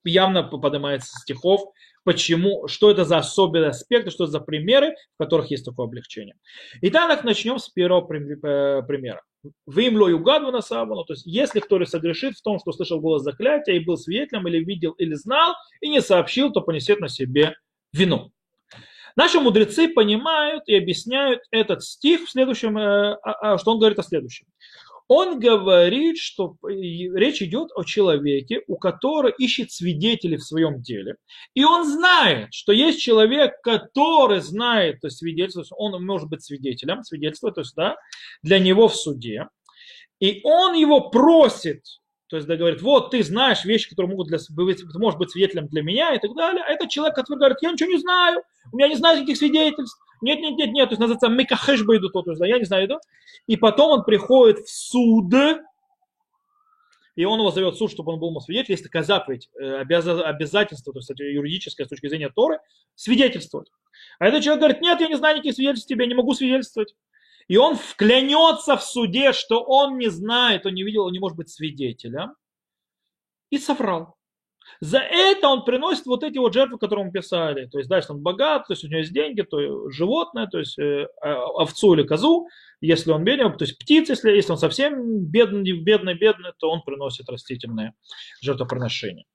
явно 0.06 0.44
поднимается 0.44 1.20
стихов, 1.20 1.62
почему, 2.04 2.68
что 2.68 2.92
это 2.92 3.04
за 3.04 3.18
особенные 3.18 3.72
аспекты, 3.72 4.12
что 4.12 4.26
это 4.26 4.32
за 4.32 4.40
примеры, 4.40 4.96
в 5.16 5.24
которых 5.24 5.52
есть 5.52 5.66
такое 5.66 5.88
облегчение. 5.88 6.36
Итак, 6.82 7.24
начнем 7.24 7.58
с 7.58 7.68
первого 7.68 8.02
э, 8.02 8.84
примера. 8.84 9.22
Им 9.44 10.00
югаду 10.08 10.52
на 10.52 10.62
савану, 10.62 11.04
то 11.04 11.14
есть 11.14 11.26
если 11.26 11.60
кто-то 11.60 11.86
согрешит 11.86 12.36
в 12.36 12.42
том, 12.44 12.60
что 12.60 12.72
слышал 12.72 13.02
голос 13.02 13.24
заклятия 13.24 13.74
и 13.74 13.84
был 13.84 13.98
свидетелем, 13.98 14.48
или 14.48 14.64
видел, 14.64 14.92
или 14.92 15.16
знал, 15.16 15.56
и 15.82 15.90
не 15.90 16.02
сообщил, 16.02 16.52
то 16.52 16.62
понесет 16.62 17.00
на 17.00 17.10
себе 17.10 17.56
вину. 17.92 18.32
Наши 19.18 19.40
мудрецы 19.40 19.90
понимают 19.90 20.64
и 20.68 20.76
объясняют 20.76 21.42
этот 21.50 21.84
стих 21.84 22.26
в 22.26 22.30
следующем, 22.30 22.78
э, 22.78 23.18
а, 23.24 23.54
а, 23.54 23.58
что 23.58 23.72
он 23.72 23.80
говорит 23.80 23.98
о 23.98 24.04
следующем. 24.04 24.46
Он 25.08 25.40
говорит, 25.40 26.18
что 26.18 26.58
речь 26.64 27.42
идет 27.42 27.70
о 27.76 27.84
человеке, 27.84 28.62
у 28.68 28.78
которого 28.78 29.32
ищет 29.32 29.72
свидетелей 29.72 30.36
в 30.36 30.44
своем 30.44 30.82
деле. 30.82 31.16
И 31.56 31.64
он 31.64 31.86
знает, 31.86 32.50
что 32.54 32.74
есть 32.74 33.02
человек, 33.02 33.54
который 33.64 34.42
знает, 34.42 35.00
то 35.00 35.08
есть 35.08 35.18
свидетельство, 35.18 35.76
он 35.78 36.06
может 36.06 36.30
быть 36.30 36.44
свидетелем, 36.44 37.04
свидетельство, 37.04 37.52
то 37.52 37.62
есть 37.62 37.74
да, 37.76 37.96
для 38.44 38.60
него 38.60 38.88
в 38.90 38.96
суде. 38.96 39.48
И 40.20 40.42
он 40.44 40.76
его 40.76 41.10
просит, 41.10 41.84
то 42.28 42.36
есть 42.36 42.48
да, 42.48 42.58
говорит, 42.58 42.82
вот 42.82 43.12
ты 43.12 43.24
знаешь 43.24 43.64
вещи, 43.64 43.90
которые 43.90 44.12
могут 44.12 44.28
для, 44.28 44.38
ты 44.38 45.00
можешь 45.00 45.18
быть 45.18 45.32
свидетелем 45.32 45.68
для 45.68 45.82
меня 45.82 46.14
и 46.14 46.20
так 46.20 46.36
далее. 46.36 46.64
А 46.68 46.72
этот 46.72 46.90
человек, 46.90 47.16
который 47.16 47.38
говорит, 47.38 47.58
я 47.62 47.72
ничего 47.72 47.90
не 47.90 48.00
знаю, 48.00 48.44
у 48.72 48.78
меня 48.78 48.90
не 48.90 48.96
знаю 48.96 49.18
никаких 49.18 49.38
свидетельств. 49.38 49.98
Нет, 50.22 50.40
нет, 50.40 50.58
нет, 50.58 50.72
нет, 50.72 50.90
то 50.90 50.94
есть 50.94 51.00
называется 51.00 51.30
микахеш 51.30 51.86
байду, 51.86 52.10
то 52.10 52.24
есть, 52.26 52.40
да, 52.40 52.48
я 52.48 52.58
не 52.58 52.66
знаю, 52.66 52.88
да. 52.88 53.00
И 53.46 53.56
потом 53.56 53.92
он 53.92 54.04
приходит 54.04 54.60
в 54.60 54.70
суд, 54.70 55.34
и 57.16 57.26
он 57.26 57.40
его 57.40 57.50
зовет 57.50 57.76
в 57.76 57.78
суд, 57.78 57.92
чтобы 57.92 58.14
он 58.14 58.20
был 58.20 58.30
ему 58.30 58.40
свидетелем. 58.42 58.74
Есть 58.74 58.84
такая 58.84 59.04
заповедь, 59.04 59.50
э, 59.60 59.82
обязательство, 59.82 60.94
то 60.94 61.00
есть 61.00 61.10
юридическое 61.18 61.86
с 61.86 61.90
точки 61.90 62.08
зрения 62.08 62.30
Торы, 62.30 62.60
свидетельствовать. 62.96 63.72
А 64.20 64.28
этот 64.28 64.44
человек 64.44 64.62
говорит, 64.62 64.82
нет, 64.82 65.00
я 65.00 65.08
не 65.08 65.16
знаю 65.16 65.38
никаких 65.38 65.56
свидетельств 65.56 65.88
тебе, 65.88 66.08
не 66.08 66.14
могу 66.14 66.34
свидетельствовать. 66.34 66.94
И 67.48 67.58
он 67.58 67.76
вклянется 67.76 68.76
в 68.76 68.84
суде, 68.84 69.32
что 69.32 69.64
он 69.64 69.98
не 69.98 70.10
знает, 70.10 70.66
он 70.66 70.74
не 70.74 70.84
видел, 70.84 71.06
он 71.06 71.14
не 71.14 71.20
может 71.20 71.38
быть 71.38 71.50
свидетелем. 71.50 72.36
И 73.50 73.58
соврал. 73.58 74.18
За 74.82 75.00
это 75.00 75.48
он 75.48 75.64
приносит 75.64 76.06
вот 76.06 76.24
эти 76.24 76.38
вот 76.38 76.54
жертвы, 76.54 76.78
которые 76.78 77.06
мы 77.06 77.12
писали. 77.12 77.68
То 77.68 77.78
есть 77.78 77.90
дальше 77.90 78.12
он 78.12 78.22
богат, 78.22 78.68
то 78.68 78.74
есть 78.74 78.84
у 78.84 78.88
него 78.88 79.00
есть 79.00 79.14
деньги, 79.14 79.42
то 79.42 79.90
животное, 79.90 80.48
то 80.48 80.60
есть 80.60 80.78
э, 80.78 81.08
а, 81.22 81.46
овцу 81.62 81.94
или 81.94 82.04
козу, 82.04 82.48
если 82.82 83.12
он 83.12 83.24
бедный, 83.24 83.50
то 83.50 83.64
есть 83.64 83.80
птица, 83.80 84.12
если, 84.14 84.32
если 84.32 84.52
он 84.52 84.58
совсем 84.58 85.26
бедный, 85.26 85.72
бедный, 85.72 86.16
бедный, 86.16 86.52
то 86.60 86.70
он 86.70 86.82
приносит 86.82 87.30
растительные 87.30 87.94
жертвоприношения. 88.42 89.26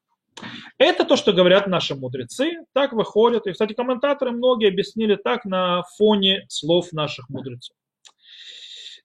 Это 0.78 1.04
то, 1.04 1.16
что 1.16 1.32
говорят 1.32 1.66
наши 1.66 1.94
мудрецы, 1.94 2.64
так 2.72 2.92
выходит. 2.92 3.46
И, 3.46 3.52
кстати, 3.52 3.74
комментаторы 3.74 4.32
многие 4.32 4.68
объяснили 4.68 5.16
так 5.16 5.44
на 5.44 5.82
фоне 5.96 6.44
слов 6.48 6.92
наших 6.92 7.28
мудрецов. 7.28 7.76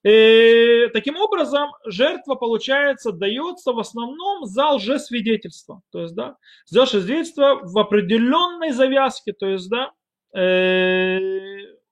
И, 0.03 0.09
э, 0.09 0.89
таким 0.89 1.17
образом, 1.17 1.69
жертва, 1.85 2.35
получается, 2.35 3.11
дается 3.11 3.73
в 3.73 3.79
основном 3.79 4.45
за 4.45 4.71
лжесвидетельство. 4.71 5.81
То 5.91 6.01
есть, 6.01 6.15
да, 6.15 6.37
за 6.65 6.83
лжесвидетельство 6.83 7.59
в 7.63 7.77
определенной 7.77 8.71
завязке, 8.71 9.33
то 9.33 9.47
есть, 9.47 9.69
да, 9.69 9.91
э, 10.39 11.19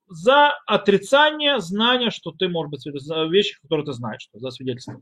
за 0.08 0.54
отрицание 0.68 1.60
знания, 1.60 2.12
что 2.12 2.32
ты, 2.32 2.48
может 2.48 2.72
быть, 2.72 2.82
за 2.84 3.26
вещи, 3.26 3.60
которые 3.62 3.86
ты 3.86 3.94
знаешь, 3.94 4.30
за 4.34 4.52
свидетельство. 4.52 5.02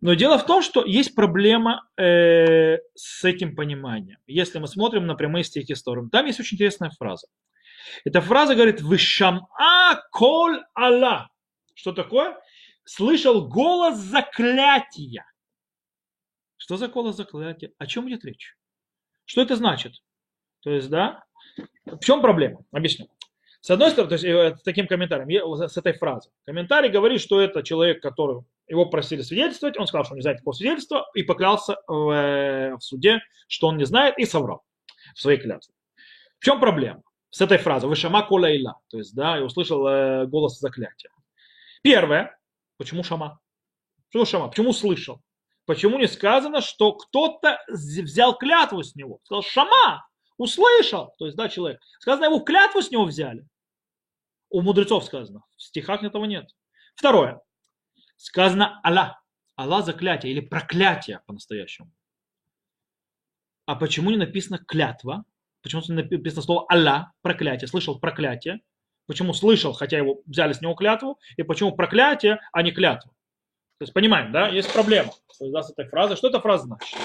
Но 0.00 0.14
дело 0.14 0.38
в 0.38 0.46
том, 0.46 0.62
что 0.62 0.84
есть 0.84 1.14
проблема 1.14 1.88
э, 1.96 2.76
с 2.94 3.24
этим 3.24 3.56
пониманием. 3.56 4.18
Если 4.26 4.58
мы 4.58 4.68
смотрим 4.68 5.06
на 5.06 5.14
прямые 5.16 5.42
стихи 5.42 5.74
стороны, 5.74 6.08
там 6.10 6.26
есть 6.26 6.38
очень 6.38 6.54
интересная 6.56 6.90
фраза. 6.90 7.26
Эта 8.04 8.20
фраза 8.20 8.54
говорит 8.54 8.80
«Вышама 8.80 9.48
коль 10.12 10.62
Аллах». 10.74 11.28
Что 11.78 11.92
такое? 11.92 12.36
Слышал 12.84 13.46
голос 13.46 13.98
заклятия. 13.98 15.24
Что 16.56 16.76
за 16.76 16.88
голос 16.88 17.14
заклятия? 17.14 17.70
О 17.78 17.86
чем 17.86 18.08
идет 18.08 18.24
речь? 18.24 18.56
Что 19.26 19.42
это 19.42 19.54
значит? 19.54 19.92
То 20.62 20.70
есть, 20.70 20.90
да, 20.90 21.24
в 21.86 22.00
чем 22.00 22.20
проблема? 22.20 22.64
Объясню. 22.72 23.06
С 23.60 23.70
одной 23.70 23.92
стороны, 23.92 24.08
то 24.08 24.14
есть 24.14 24.24
э, 24.24 24.56
таким 24.64 24.88
комментарием, 24.88 25.54
с 25.68 25.76
этой 25.76 25.92
фразой. 25.92 26.32
Комментарий 26.46 26.90
говорит, 26.90 27.20
что 27.20 27.40
это 27.40 27.62
человек, 27.62 28.02
который 28.02 28.42
его 28.66 28.86
просили 28.86 29.22
свидетельствовать, 29.22 29.78
он 29.78 29.86
сказал, 29.86 30.04
что 30.04 30.16
не 30.16 30.22
знает 30.22 30.38
такого 30.38 30.54
свидетельства, 30.54 31.08
и 31.14 31.22
поклялся 31.22 31.76
в, 31.86 32.10
э, 32.10 32.74
в 32.74 32.80
суде, 32.80 33.20
что 33.46 33.68
он 33.68 33.76
не 33.76 33.84
знает, 33.84 34.18
и 34.18 34.24
соврал 34.24 34.64
в 35.14 35.20
своей 35.20 35.38
клятве. 35.38 35.72
В 36.40 36.44
чем 36.44 36.58
проблема 36.58 37.02
с 37.30 37.40
этой 37.40 37.58
фразой? 37.58 37.88
Вышама 37.88 38.26
колейла, 38.26 38.80
то 38.88 38.98
есть, 38.98 39.14
да, 39.14 39.38
и 39.38 39.42
услышал 39.42 39.86
э, 39.86 40.26
голос 40.26 40.58
заклятия. 40.58 41.10
Первое, 41.88 42.38
почему 42.76 43.02
Шама? 43.02 43.40
Почему 44.08 44.26
Шама? 44.26 44.48
Почему 44.48 44.74
слышал? 44.74 45.22
Почему 45.64 45.98
не 45.98 46.06
сказано, 46.06 46.60
что 46.60 46.92
кто-то 46.92 47.58
взял 47.66 48.36
клятву 48.36 48.82
с 48.82 48.94
него? 48.94 49.20
Сказал, 49.24 49.42
Шама, 49.42 50.06
услышал. 50.36 51.14
То 51.16 51.24
есть, 51.24 51.38
да, 51.38 51.48
человек. 51.48 51.80
Сказано, 51.98 52.26
его 52.26 52.40
клятву 52.40 52.82
с 52.82 52.90
него 52.90 53.06
взяли. 53.06 53.48
У 54.50 54.60
мудрецов 54.60 55.02
сказано. 55.02 55.44
В 55.56 55.62
стихах 55.62 56.02
этого 56.02 56.26
нет. 56.26 56.54
Второе. 56.94 57.40
Сказано 58.16 58.80
Аллах. 58.82 59.24
Аллах 59.56 59.86
заклятие 59.86 60.32
или 60.32 60.40
проклятие 60.40 61.22
по-настоящему. 61.24 61.90
А 63.64 63.76
почему 63.76 64.10
не 64.10 64.18
написано 64.18 64.58
клятва? 64.58 65.24
Почему 65.62 65.80
не 65.88 65.94
написано 65.94 66.42
слово 66.42 66.66
Аллах, 66.68 67.12
проклятие? 67.22 67.66
Слышал 67.66 67.98
проклятие. 67.98 68.60
Почему 69.08 69.32
слышал, 69.32 69.72
хотя 69.72 69.96
его 69.96 70.20
взяли 70.26 70.52
с 70.52 70.60
него 70.60 70.74
клятву, 70.74 71.18
и 71.36 71.42
почему 71.42 71.72
проклятие, 71.72 72.40
а 72.52 72.62
не 72.62 72.70
клятва. 72.70 73.10
То 73.78 73.84
есть 73.84 73.94
понимаем, 73.94 74.32
да, 74.32 74.48
есть 74.48 74.72
проблема 74.72 75.12
да, 75.40 75.62
с 75.62 75.70
этой 75.70 75.88
фразой. 75.88 76.16
Что 76.16 76.28
эта 76.28 76.40
фраза 76.40 76.66
значит? 76.66 76.98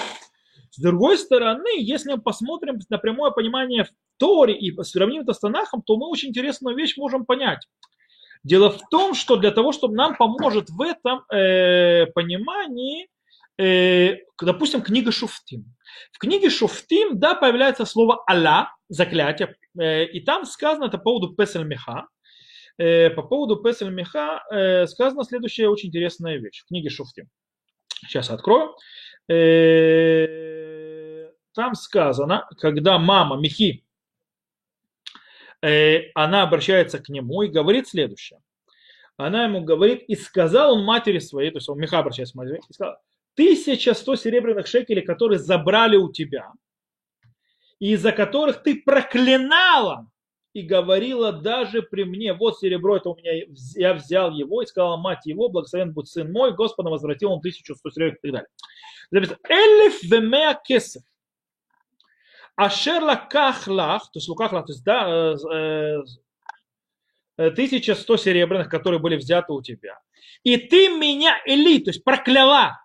С 0.70 0.78
другой 0.80 1.18
стороны, 1.18 1.80
если 1.80 2.10
мы 2.10 2.20
посмотрим 2.20 2.78
на 2.90 2.98
прямое 2.98 3.30
понимание 3.30 3.84
в 3.84 3.90
Торе 4.18 4.54
и 4.54 4.76
сравним 4.82 5.22
это 5.22 5.32
с 5.32 5.38
Танахом, 5.38 5.82
то 5.82 5.96
мы 5.96 6.08
очень 6.08 6.28
интересную 6.28 6.76
вещь 6.76 6.96
можем 6.96 7.24
понять. 7.24 7.66
Дело 8.42 8.70
в 8.70 8.80
том, 8.90 9.14
что 9.14 9.36
для 9.36 9.50
того, 9.50 9.72
чтобы 9.72 9.94
нам 9.94 10.16
поможет 10.16 10.68
в 10.68 10.82
этом 10.82 11.24
э, 11.32 12.06
понимании, 12.06 13.08
э, 13.56 14.16
допустим, 14.42 14.82
книга 14.82 15.12
Шуфтим. 15.12 15.64
В 16.12 16.18
книге 16.18 16.50
Шуфтим, 16.50 17.18
да, 17.18 17.34
появляется 17.34 17.86
слово 17.86 18.22
Алла, 18.28 18.74
заклятие, 18.88 19.56
и 19.78 20.20
там 20.20 20.44
сказано 20.44 20.84
это 20.86 20.98
по 20.98 21.04
поводу 21.04 21.34
Песель 21.34 21.64
Меха. 21.64 22.06
Э, 22.78 23.10
по 23.10 23.22
поводу 23.22 23.56
Песель 23.56 23.90
Меха 23.90 24.42
э, 24.50 24.86
сказана 24.86 25.24
следующая 25.24 25.68
очень 25.68 25.88
интересная 25.88 26.38
вещь 26.38 26.62
в 26.62 26.68
книге 26.68 26.90
Шуфтим. 26.90 27.28
Сейчас 28.06 28.30
открою. 28.30 28.74
Там 31.54 31.74
сказано, 31.74 32.46
когда 32.58 32.98
мама 32.98 33.36
Мехи, 33.36 33.84
она 35.62 36.42
обращается 36.42 36.98
к 36.98 37.08
нему 37.08 37.42
и 37.42 37.48
говорит 37.48 37.88
следующее. 37.88 38.40
Она 39.16 39.44
ему 39.44 39.62
говорит, 39.62 40.02
и 40.08 40.16
сказал 40.16 40.74
он 40.74 40.84
матери 40.84 41.20
своей, 41.20 41.50
то 41.50 41.58
есть 41.58 41.68
он 41.68 41.78
Меха 41.78 42.00
обращается 42.00 42.34
к 42.34 42.36
матери, 42.36 42.60
и 42.68 42.72
сказал, 42.72 42.96
тысяча 43.34 43.94
сто 43.94 44.16
серебряных 44.16 44.66
шекелей, 44.66 45.02
которые 45.02 45.38
забрали 45.38 45.96
у 45.96 46.12
тебя– 46.12 46.52
из-за 47.92 48.12
которых 48.12 48.62
ты 48.62 48.80
проклинала 48.80 50.10
и 50.54 50.62
говорила 50.62 51.32
даже 51.32 51.82
при 51.82 52.04
мне, 52.04 52.32
вот 52.32 52.58
серебро 52.58 52.96
это 52.96 53.10
у 53.10 53.16
меня, 53.16 53.44
я 53.74 53.92
взял 53.92 54.30
его 54.30 54.62
и 54.62 54.66
сказала 54.66 54.96
мать 54.96 55.26
его, 55.26 55.48
благословен 55.48 55.92
будет 55.92 56.08
сын 56.08 56.32
мой, 56.32 56.54
Господа 56.54 56.88
возвратил 56.88 57.32
он 57.32 57.40
тысячу 57.40 57.74
сто 57.74 57.90
серебряных 57.90 58.18
и 58.22 58.22
так 58.22 58.32
далее. 58.32 58.48
Записано, 59.10 59.38
элиф 59.48 60.02
вемеа 60.04 60.54
кесов. 60.64 61.02
Ашер 62.56 63.02
лакахлах, 63.02 64.04
то 64.12 64.18
есть 64.18 64.28
лукахлах, 64.28 64.66
то 64.66 64.72
есть 64.72 64.84
да, 64.84 65.34
э, 65.52 66.02
э, 67.36 67.50
1100 67.50 68.16
серебряных, 68.16 68.68
которые 68.68 69.00
были 69.00 69.16
взяты 69.16 69.52
у 69.52 69.60
тебя. 69.60 69.98
И 70.44 70.56
ты 70.56 70.88
меня, 70.88 71.36
Эли, 71.46 71.80
то 71.80 71.90
есть 71.90 72.04
прокляла, 72.04 72.83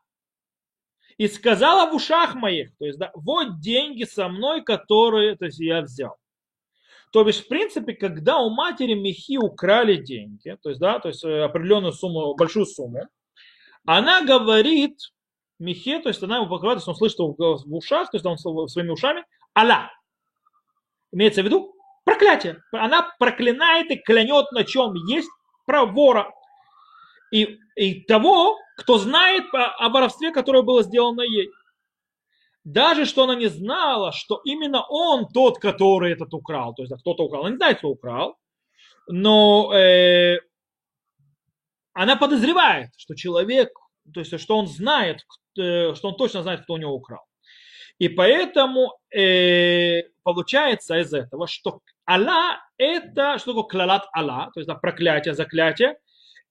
и 1.20 1.28
сказала 1.28 1.92
в 1.92 1.96
ушах 1.96 2.34
моих, 2.34 2.76
то 2.78 2.86
есть, 2.86 2.98
да, 2.98 3.12
вот 3.14 3.60
деньги 3.60 4.06
со 4.06 4.30
мной, 4.30 4.64
которые, 4.64 5.36
то 5.36 5.46
есть, 5.46 5.60
я 5.60 5.82
взял. 5.82 6.16
То 7.12 7.28
есть, 7.28 7.44
в 7.44 7.48
принципе, 7.50 7.94
когда 7.94 8.40
у 8.40 8.50
матери 8.50 8.94
Мехи 8.94 9.38
украли 9.38 9.98
деньги, 9.98 10.58
то 10.64 10.70
есть, 10.70 10.80
да, 10.80 11.00
то 11.00 11.10
есть 11.10 11.26
э, 11.26 11.44
определенную 11.44 11.92
сумму, 11.92 12.36
большую 12.36 12.66
сумму, 12.66 13.02
она 13.86 14.24
говорит 14.24 14.98
Мехе, 15.60 16.00
то 16.00 16.08
есть 16.08 16.24
она 16.24 16.38
ему 16.38 16.48
покрывает, 16.48 16.82
он 16.88 16.96
слышит 16.96 17.20
в 17.20 17.76
ушах, 17.76 18.10
то 18.12 18.16
есть 18.16 18.26
он 18.26 18.38
своими 18.38 18.90
ушами, 18.90 19.26
Алла. 19.54 19.92
Имеется 21.12 21.42
в 21.42 21.46
виду 21.46 21.76
проклятие. 22.06 22.64
Она 22.72 23.12
проклинает 23.20 23.92
и 23.92 23.98
клянет, 23.98 24.54
на 24.54 24.64
чем 24.64 24.94
есть 24.94 25.30
про 25.66 25.86
вора. 25.86 26.32
И, 27.32 27.60
и 27.76 28.02
того, 28.02 28.58
кто 28.78 28.98
знает 28.98 29.46
о 29.54 29.90
воровстве, 29.90 30.32
которое 30.32 30.64
было 30.64 30.84
сделано 30.84 31.22
ей. 31.22 31.50
даже 32.64 33.06
что 33.06 33.24
она 33.24 33.36
не 33.36 33.50
знала, 33.50 34.12
что 34.12 34.42
именно 34.46 34.84
он 34.90 35.28
тот, 35.28 35.60
который 35.60 36.14
этот 36.14 36.34
украл, 36.34 36.74
то 36.74 36.84
есть 36.84 36.92
да, 36.92 36.98
кто-то 36.98 37.24
украл, 37.24 37.42
она 37.42 37.52
не 37.52 37.58
знает, 37.58 37.80
кто 37.80 37.90
украл, 37.90 38.38
но 39.08 39.74
э, 39.74 40.40
она 41.94 42.16
подозревает, 42.16 42.90
что 42.98 43.16
человек, 43.16 43.70
то 44.14 44.20
есть 44.20 44.40
что 44.40 44.58
он 44.58 44.68
знает, 44.68 45.26
э, 45.58 45.94
что 45.96 46.10
он 46.10 46.16
точно 46.16 46.44
знает, 46.44 46.62
кто 46.62 46.74
у 46.74 46.78
него 46.78 46.94
украл. 46.94 47.26
И 47.98 48.08
поэтому 48.08 48.98
э, 49.14 50.04
получается 50.24 51.00
из 51.00 51.14
этого, 51.14 51.48
что 51.48 51.82
Алла 52.06 52.62
это, 52.78 53.38
что 53.40 53.54
такое 53.54 53.64
клалат 53.64 54.08
Алла, 54.16 54.52
то 54.54 54.60
есть 54.60 54.68
да, 54.68 54.76
проклятие, 54.76 55.34
заклятие, 55.34 55.98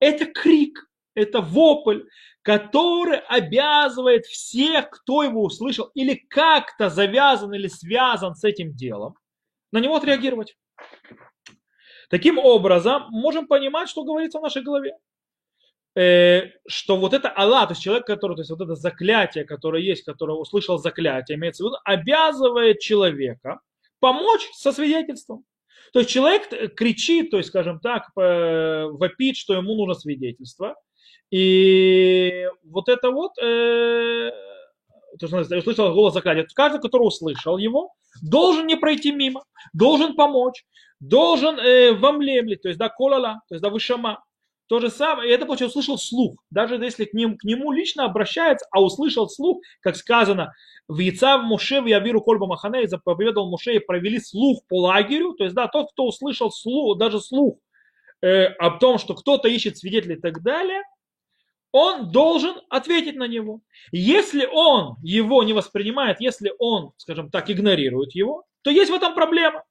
это 0.00 0.26
крик, 0.26 0.88
это 1.14 1.40
вопль, 1.40 2.02
который 2.42 3.18
обязывает 3.18 4.26
всех, 4.26 4.90
кто 4.90 5.22
его 5.22 5.42
услышал 5.42 5.90
или 5.94 6.14
как-то 6.14 6.88
завязан 6.88 7.52
или 7.54 7.68
связан 7.68 8.34
с 8.34 8.44
этим 8.44 8.74
делом, 8.74 9.16
на 9.72 9.80
него 9.80 9.96
отреагировать. 9.96 10.56
Таким 12.08 12.38
образом, 12.38 13.06
можем 13.10 13.46
понимать, 13.46 13.88
что 13.88 14.04
говорится 14.04 14.38
в 14.38 14.42
нашей 14.42 14.62
голове. 14.62 14.96
Э, 15.94 16.52
что 16.66 16.96
вот 16.96 17.12
это 17.12 17.28
Аллах, 17.28 17.68
то 17.68 17.72
есть 17.72 17.82
человек, 17.82 18.06
который, 18.06 18.36
то 18.36 18.42
есть 18.42 18.50
вот 18.50 18.60
это 18.60 18.74
заклятие, 18.76 19.44
которое 19.44 19.82
есть, 19.82 20.04
которое 20.04 20.34
услышал 20.38 20.78
заклятие, 20.78 21.36
имеется 21.36 21.64
в 21.64 21.66
виду, 21.66 21.76
обязывает 21.84 22.78
человека 22.78 23.60
помочь 23.98 24.48
со 24.52 24.72
свидетельством. 24.72 25.44
То 25.92 26.00
есть 26.00 26.10
человек 26.10 26.74
кричит, 26.74 27.30
то 27.30 27.38
есть, 27.38 27.48
скажем 27.48 27.80
так, 27.80 28.08
вопит, 28.14 29.36
что 29.36 29.54
ему 29.54 29.74
нужно 29.74 29.94
свидетельство. 29.94 30.74
И 31.30 32.46
вот 32.64 32.88
это 32.88 33.10
вот, 33.10 33.32
э, 33.42 34.30
то, 35.18 35.26
что 35.26 35.40
услышал 35.40 35.92
голос 35.92 36.14
заклятия, 36.14 36.46
каждый, 36.54 36.80
который 36.80 37.02
услышал 37.02 37.58
его, 37.58 37.92
должен 38.22 38.66
не 38.66 38.76
пройти 38.76 39.12
мимо, 39.12 39.44
должен 39.74 40.14
помочь, 40.14 40.64
должен 41.00 41.58
э, 41.58 41.92
вамлемлить, 41.92 42.62
то 42.62 42.68
есть, 42.68 42.78
да, 42.78 42.88
колала, 42.88 43.40
то 43.48 43.54
есть, 43.54 43.62
да, 43.62 43.68
вышама. 43.68 44.24
То 44.68 44.80
же 44.80 44.90
самое, 44.90 45.30
и 45.30 45.32
это, 45.32 45.46
получается, 45.46 45.78
услышал 45.78 45.96
слух. 45.96 46.42
Даже 46.50 46.76
если 46.76 47.06
к 47.06 47.14
нему, 47.14 47.38
к 47.38 47.44
нему 47.44 47.72
лично 47.72 48.04
обращается, 48.04 48.66
а 48.70 48.82
услышал 48.82 49.28
слух, 49.28 49.62
как 49.80 49.96
сказано, 49.96 50.52
в 50.88 50.98
Яца 50.98 51.38
в 51.38 51.44
Муше 51.44 51.80
в 51.80 51.86
Явиру 51.86 52.20
Кольба 52.20 52.46
Махане, 52.46 52.82
и 52.82 52.86
заповедал 52.86 53.48
Муше, 53.48 53.76
и 53.76 53.78
провели 53.78 54.20
слух 54.20 54.60
по 54.68 54.82
лагерю. 54.82 55.32
То 55.32 55.44
есть, 55.44 55.56
да, 55.56 55.68
тот, 55.68 55.92
кто 55.92 56.06
услышал 56.06 56.50
слух, 56.50 56.98
даже 56.98 57.18
слух 57.20 57.58
э, 58.20 58.44
о 58.44 58.78
том, 58.78 58.98
что 58.98 59.14
кто-то 59.14 59.48
ищет 59.48 59.78
свидетелей 59.78 60.16
и 60.16 60.20
так 60.20 60.42
далее, 60.42 60.82
он 61.72 62.10
должен 62.10 62.56
ответить 62.68 63.16
на 63.16 63.26
него. 63.26 63.60
Если 63.90 64.46
он 64.46 64.96
его 65.02 65.42
не 65.44 65.54
воспринимает, 65.54 66.20
если 66.20 66.52
он, 66.58 66.92
скажем 66.98 67.30
так, 67.30 67.50
игнорирует 67.50 68.14
его, 68.14 68.44
то 68.62 68.70
есть 68.70 68.90
в 68.90 68.94
этом 68.94 69.14
проблема. 69.14 69.64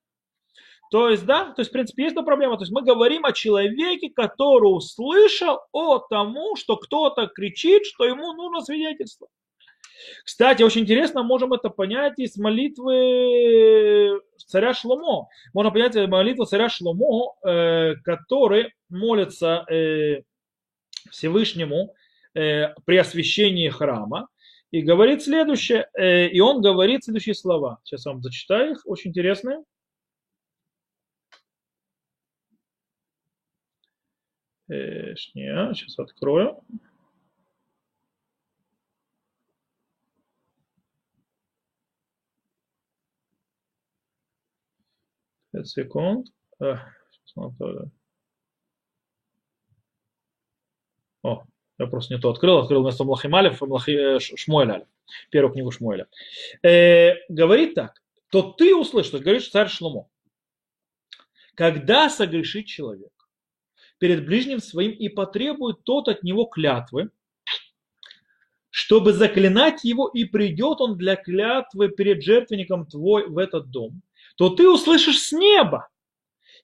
То 0.89 1.09
есть, 1.09 1.25
да, 1.25 1.51
то 1.51 1.61
есть, 1.61 1.69
в 1.69 1.73
принципе, 1.73 2.03
есть 2.03 2.15
эта 2.15 2.23
проблема. 2.23 2.57
То 2.57 2.63
есть 2.63 2.71
мы 2.71 2.81
говорим 2.81 3.25
о 3.25 3.33
человеке, 3.33 4.09
который 4.09 4.67
услышал 4.67 5.59
о 5.71 5.99
тому, 5.99 6.55
что 6.55 6.77
кто-то 6.77 7.27
кричит, 7.27 7.85
что 7.85 8.05
ему 8.05 8.33
нужно 8.33 8.61
свидетельство. 8.61 9.27
Кстати, 10.23 10.63
очень 10.63 10.81
интересно, 10.81 11.23
можем 11.23 11.53
это 11.53 11.69
понять 11.69 12.19
из 12.19 12.37
молитвы 12.37 14.21
царя 14.45 14.73
Шломо. 14.73 15.27
Можно 15.53 15.71
понять 15.71 15.95
молитву 16.07 16.45
царя 16.45 16.69
Шломо, 16.69 17.35
э, 17.43 17.95
который 18.03 18.73
молится 18.89 19.65
э, 19.69 20.21
Всевышнему 21.09 21.93
э, 22.33 22.73
при 22.85 22.97
освящении 22.97 23.69
храма. 23.69 24.27
И 24.69 24.81
говорит 24.81 25.23
следующее, 25.23 25.87
и 25.97 26.41
он 26.41 26.61
говорит 26.61 27.05
следующие 27.05 27.35
слова. 27.35 27.79
Сейчас 27.85 28.05
я 28.05 28.11
вам 28.11 28.21
зачитаю 28.21 28.71
их, 28.73 28.81
очень 28.85 29.11
интересные. 29.11 29.63
Шния, 34.67 35.73
сейчас 35.73 35.97
открою. 35.99 36.61
Пять 45.51 45.67
секунд. 45.69 46.27
А, 46.59 46.79
О, 51.23 51.43
я 51.77 51.87
просто 51.87 52.13
не 52.13 52.19
то 52.19 52.29
открыл, 52.29 52.59
открыл 52.59 52.83
вместо 52.83 53.03
Млахималев 53.03 53.61
Млахи, 53.61 54.19
Шмуэля, 54.19 54.87
первую 55.29 55.53
книгу 55.53 55.71
Шмуэля. 55.71 56.07
Э, 56.63 57.13
говорит 57.29 57.75
так, 57.75 58.01
то 58.29 58.51
ты 58.51 58.75
услышишь, 58.75 59.19
говорит 59.19 59.43
царь 59.43 59.69
Шломо, 59.69 60.09
когда 61.55 62.09
согрешит 62.09 62.67
человек, 62.67 63.11
перед 63.99 64.25
ближним 64.25 64.59
своим 64.59 64.91
и 64.91 65.09
потребует 65.09 65.83
тот 65.83 66.07
от 66.07 66.23
него 66.23 66.45
клятвы, 66.45 67.09
чтобы 68.69 69.13
заклинать 69.13 69.83
его, 69.83 70.07
и 70.07 70.25
придет 70.25 70.81
он 70.81 70.97
для 70.97 71.15
клятвы 71.15 71.89
перед 71.89 72.23
жертвенником 72.23 72.85
твой 72.85 73.27
в 73.27 73.37
этот 73.37 73.71
дом, 73.71 74.01
то 74.37 74.49
ты 74.49 74.69
услышишь 74.69 75.19
с 75.19 75.31
неба 75.31 75.89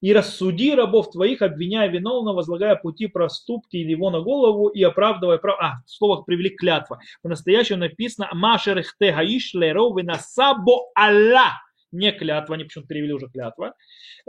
и 0.04 0.12
рассуди 0.12 0.76
рабов 0.76 1.12
твоих, 1.12 1.42
обвиняя 1.42 1.88
виновного, 1.88 2.36
возлагая 2.36 2.76
пути 2.76 3.08
проступки 3.08 3.78
его 3.78 4.10
на 4.10 4.20
голову 4.20 4.68
и 4.68 4.84
оправдывая 4.84 5.38
прав... 5.38 5.58
А, 5.62 5.76
слово 5.86 6.22
привели 6.24 6.50
клятва. 6.50 7.00
По-настоящему 7.22 7.80
написано 7.80 8.28
«Машер 8.34 8.84
хте 8.84 9.14
гаиш 9.14 9.54
леров 9.54 9.96
насабо 10.04 10.92
Аллах» 10.94 11.54
не 11.94 12.12
клятва, 12.12 12.56
они 12.56 12.66
почему-то 12.66 12.88
перевели 12.88 13.14
уже 13.14 13.28
клятва, 13.28 13.76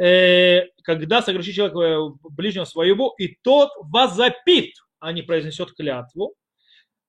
э, 0.00 0.66
когда 0.82 1.22
согрешит 1.22 1.54
человек 1.54 1.76
э, 1.76 2.28
ближнего 2.30 2.64
своего, 2.64 3.14
и 3.18 3.36
тот 3.42 3.70
возопит, 3.80 4.74
а 5.00 5.12
не 5.12 5.22
произнесет 5.22 5.72
клятву, 5.72 6.34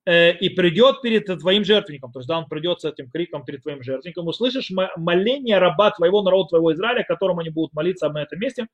э, 0.06 0.32
и 0.36 0.48
придет 0.48 1.02
перед 1.02 1.26
твоим 1.26 1.64
жертвенником, 1.64 2.12
то 2.12 2.20
есть 2.20 2.28
да, 2.28 2.38
он 2.38 2.46
придет 2.46 2.80
с 2.80 2.84
этим 2.84 3.10
криком 3.10 3.44
перед 3.44 3.62
твоим 3.62 3.82
жертвенником, 3.82 4.26
услышишь 4.26 4.70
моление 4.96 5.58
раба 5.58 5.90
твоего, 5.90 6.22
народа 6.22 6.48
твоего 6.48 6.72
Израиля, 6.72 7.04
которому 7.04 7.40
они 7.40 7.50
будут 7.50 7.74
молиться 7.74 8.08
на 8.08 8.22
этом 8.22 8.40
месте, 8.40 8.66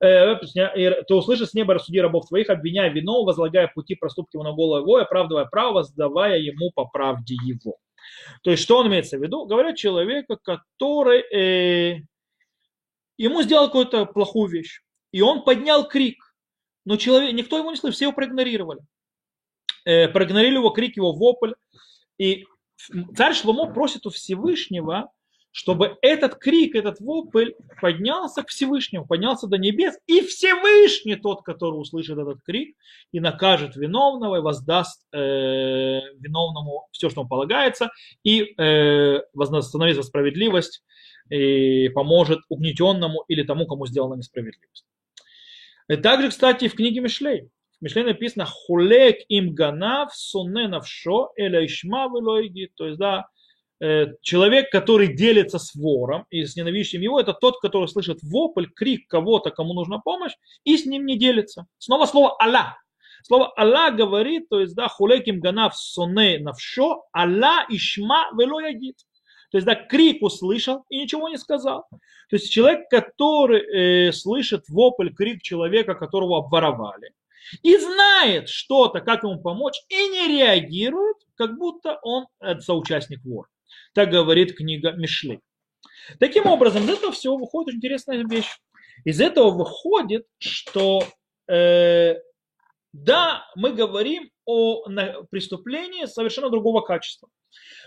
ты 0.00 1.14
услышишь 1.14 1.48
с 1.48 1.54
неба 1.54 1.74
рассуди 1.74 2.00
рабов 2.00 2.28
твоих, 2.28 2.50
обвиняя 2.50 2.88
вино, 2.88 3.24
возлагая 3.24 3.66
пути 3.66 3.96
проступки 3.96 4.36
на 4.36 4.52
голову 4.52 4.82
его, 4.82 4.96
оправдывая 4.98 5.46
право, 5.46 5.72
воздавая 5.72 6.38
ему 6.38 6.70
по 6.72 6.84
правде 6.84 7.34
его. 7.44 7.78
То 8.42 8.50
есть, 8.50 8.62
что 8.62 8.78
он 8.78 8.88
имеется 8.88 9.18
в 9.18 9.22
виду? 9.22 9.46
Говорят 9.46 9.76
человека, 9.76 10.36
который 10.36 11.20
э, 11.20 12.00
ему 13.16 13.42
сделал 13.42 13.66
какую-то 13.66 14.06
плохую 14.06 14.50
вещь, 14.50 14.82
и 15.12 15.20
он 15.20 15.42
поднял 15.42 15.88
крик, 15.88 16.18
но 16.84 16.96
человек, 16.96 17.34
никто 17.34 17.58
его 17.58 17.70
не 17.70 17.76
слышал, 17.76 17.94
все 17.94 18.04
его 18.06 18.14
проигнорировали. 18.14 18.80
Э, 19.84 20.08
проигнорировали 20.08 20.58
его 20.58 20.70
крик, 20.70 20.96
его 20.96 21.12
вопль, 21.12 21.52
и 22.18 22.46
царь 23.16 23.34
Шломо 23.34 23.72
просит 23.72 24.06
у 24.06 24.10
Всевышнего, 24.10 25.10
чтобы 25.58 25.98
этот 26.02 26.36
крик, 26.36 26.76
этот 26.76 27.00
вопль 27.00 27.50
поднялся 27.80 28.44
к 28.44 28.48
Всевышнему, 28.48 29.04
поднялся 29.06 29.48
до 29.48 29.58
небес, 29.58 29.98
и 30.06 30.20
Всевышний 30.20 31.16
тот, 31.16 31.42
который 31.42 31.74
услышит 31.74 32.16
этот 32.16 32.42
крик 32.42 32.76
и 33.10 33.18
накажет 33.18 33.74
виновного 33.74 34.36
и 34.36 34.40
воздаст 34.40 35.04
э, 35.12 35.18
виновному 35.18 36.86
все, 36.92 37.10
что 37.10 37.22
ему 37.22 37.28
полагается, 37.28 37.90
и 38.22 38.54
э, 38.56 39.20
восстановит 39.34 40.04
справедливость 40.04 40.84
и 41.28 41.88
поможет 41.88 42.38
угнетенному 42.48 43.24
или 43.26 43.42
тому, 43.42 43.66
кому 43.66 43.88
сделана 43.88 44.14
несправедливость. 44.14 44.86
И 45.88 45.96
также, 45.96 46.28
кстати, 46.28 46.68
в 46.68 46.76
книге 46.76 47.00
Мишлей. 47.00 47.50
В 47.80 47.82
Мишлей 47.82 48.04
написано 48.04 48.46
«Хулек 48.46 49.22
им 49.28 49.56
ганав 49.56 50.14
сонне 50.14 50.68
навшо 50.68 51.32
эля 51.36 51.66
ишма 51.66 52.08
То 52.76 52.86
есть, 52.86 52.98
да, 53.00 53.26
Э, 53.26 53.37
человек, 54.22 54.70
который 54.70 55.14
делится 55.14 55.58
с 55.58 55.74
вором 55.74 56.26
и 56.30 56.44
с 56.44 56.56
ненавидящим 56.56 57.00
его, 57.00 57.20
это 57.20 57.32
тот, 57.32 57.60
который 57.60 57.86
слышит 57.88 58.18
вопль, 58.22 58.66
крик 58.74 59.06
кого-то, 59.08 59.50
кому 59.50 59.74
нужна 59.74 59.98
помощь, 59.98 60.32
и 60.64 60.76
с 60.76 60.84
ним 60.84 61.06
не 61.06 61.18
делится. 61.18 61.66
Снова 61.78 62.06
слово 62.06 62.36
«Алла». 62.42 62.76
Слово 63.22 63.52
«Алла» 63.56 63.90
говорит, 63.90 64.48
то 64.48 64.60
есть, 64.60 64.74
да, 64.74 64.88
хулеким 64.88 65.40
ганав 65.40 65.76
соне 65.76 66.38
навшо, 66.38 67.04
Алла 67.16 67.66
ишма 67.68 68.30
вело 68.36 68.60
ядит. 68.60 68.96
То 69.50 69.58
есть, 69.58 69.66
да, 69.66 69.74
крик 69.74 70.22
услышал 70.22 70.84
и 70.88 70.98
ничего 70.98 71.28
не 71.28 71.38
сказал. 71.38 71.86
То 71.90 72.36
есть, 72.36 72.50
человек, 72.52 72.88
который 72.90 74.08
э, 74.08 74.12
слышит 74.12 74.68
вопль, 74.68 75.10
крик 75.10 75.42
человека, 75.42 75.94
которого 75.94 76.38
обворовали, 76.38 77.12
и 77.62 77.76
знает 77.76 78.48
что-то, 78.48 79.00
как 79.00 79.22
ему 79.22 79.40
помочь, 79.40 79.80
и 79.88 80.08
не 80.08 80.28
реагирует, 80.28 81.16
как 81.34 81.56
будто 81.56 81.98
он 82.02 82.26
соучастник 82.60 83.24
вора. 83.24 83.48
Так 83.94 84.10
говорит 84.10 84.56
книга 84.56 84.92
Мишлей. 84.92 85.40
Таким 86.18 86.46
образом, 86.46 86.84
из 86.84 86.90
этого 86.90 87.12
всего 87.12 87.36
выходит 87.36 87.68
очень 87.68 87.78
интересная 87.78 88.24
вещь. 88.24 88.58
Из 89.04 89.20
этого 89.20 89.50
выходит, 89.50 90.26
что 90.38 91.02
э, 91.48 92.16
да, 92.92 93.44
мы 93.54 93.72
говорим 93.72 94.30
о 94.44 94.84
преступлении 95.30 96.06
совершенно 96.06 96.50
другого 96.50 96.80
качества. 96.80 97.28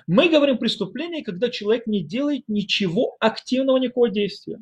Мы 0.08 0.30
говорим 0.30 0.58
преступление, 0.58 1.24
когда 1.24 1.50
человек 1.50 1.88
не 1.88 2.04
делает 2.04 2.44
ничего 2.48 3.16
активного, 3.20 3.78
никакого 3.78 4.10
действия. 4.10 4.60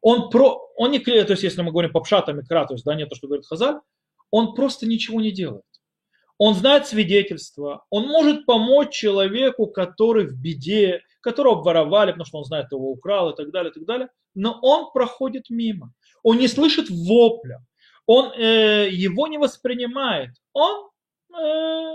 Он, 0.00 0.30
про, 0.30 0.60
он 0.76 0.92
не, 0.92 0.98
то 0.98 1.10
есть 1.12 1.42
если 1.42 1.62
мы 1.62 1.70
говорим 1.70 1.92
по 1.92 2.00
пшатам 2.00 2.40
и 2.40 2.44
кра, 2.44 2.66
то 2.66 2.74
есть 2.74 2.84
да, 2.84 2.94
не 2.94 3.06
то, 3.06 3.14
что 3.16 3.26
говорит 3.26 3.46
Хазаль, 3.46 3.80
он 4.30 4.54
просто 4.54 4.86
ничего 4.86 5.20
не 5.20 5.32
делает. 5.32 5.62
Он 6.38 6.54
знает 6.54 6.86
свидетельства, 6.86 7.84
он 7.90 8.06
может 8.06 8.46
помочь 8.46 8.94
человеку, 8.94 9.66
который 9.66 10.26
в 10.26 10.40
беде, 10.40 11.02
которого 11.20 11.58
обворовали, 11.58 12.12
потому 12.12 12.26
что 12.26 12.38
он 12.38 12.44
знает, 12.44 12.70
его 12.70 12.90
украл 12.90 13.30
и 13.30 13.36
так 13.36 13.50
далее, 13.50 13.70
и 13.70 13.74
так 13.74 13.84
далее, 13.84 14.08
но 14.34 14.58
он 14.62 14.92
проходит 14.92 15.50
мимо. 15.50 15.92
Он 16.22 16.38
не 16.38 16.46
слышит 16.46 16.90
вопля, 16.90 17.60
он 18.06 18.32
э, 18.32 18.88
его 18.90 19.26
не 19.26 19.38
воспринимает, 19.38 20.30
он 20.52 20.88
э, 21.34 21.94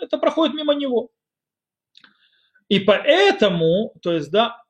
это 0.00 0.18
проходит 0.18 0.54
мимо 0.54 0.74
него. 0.74 1.10
И 2.68 2.80
поэтому, 2.80 3.92
то 4.02 4.12
есть, 4.12 4.30
да, 4.30 4.62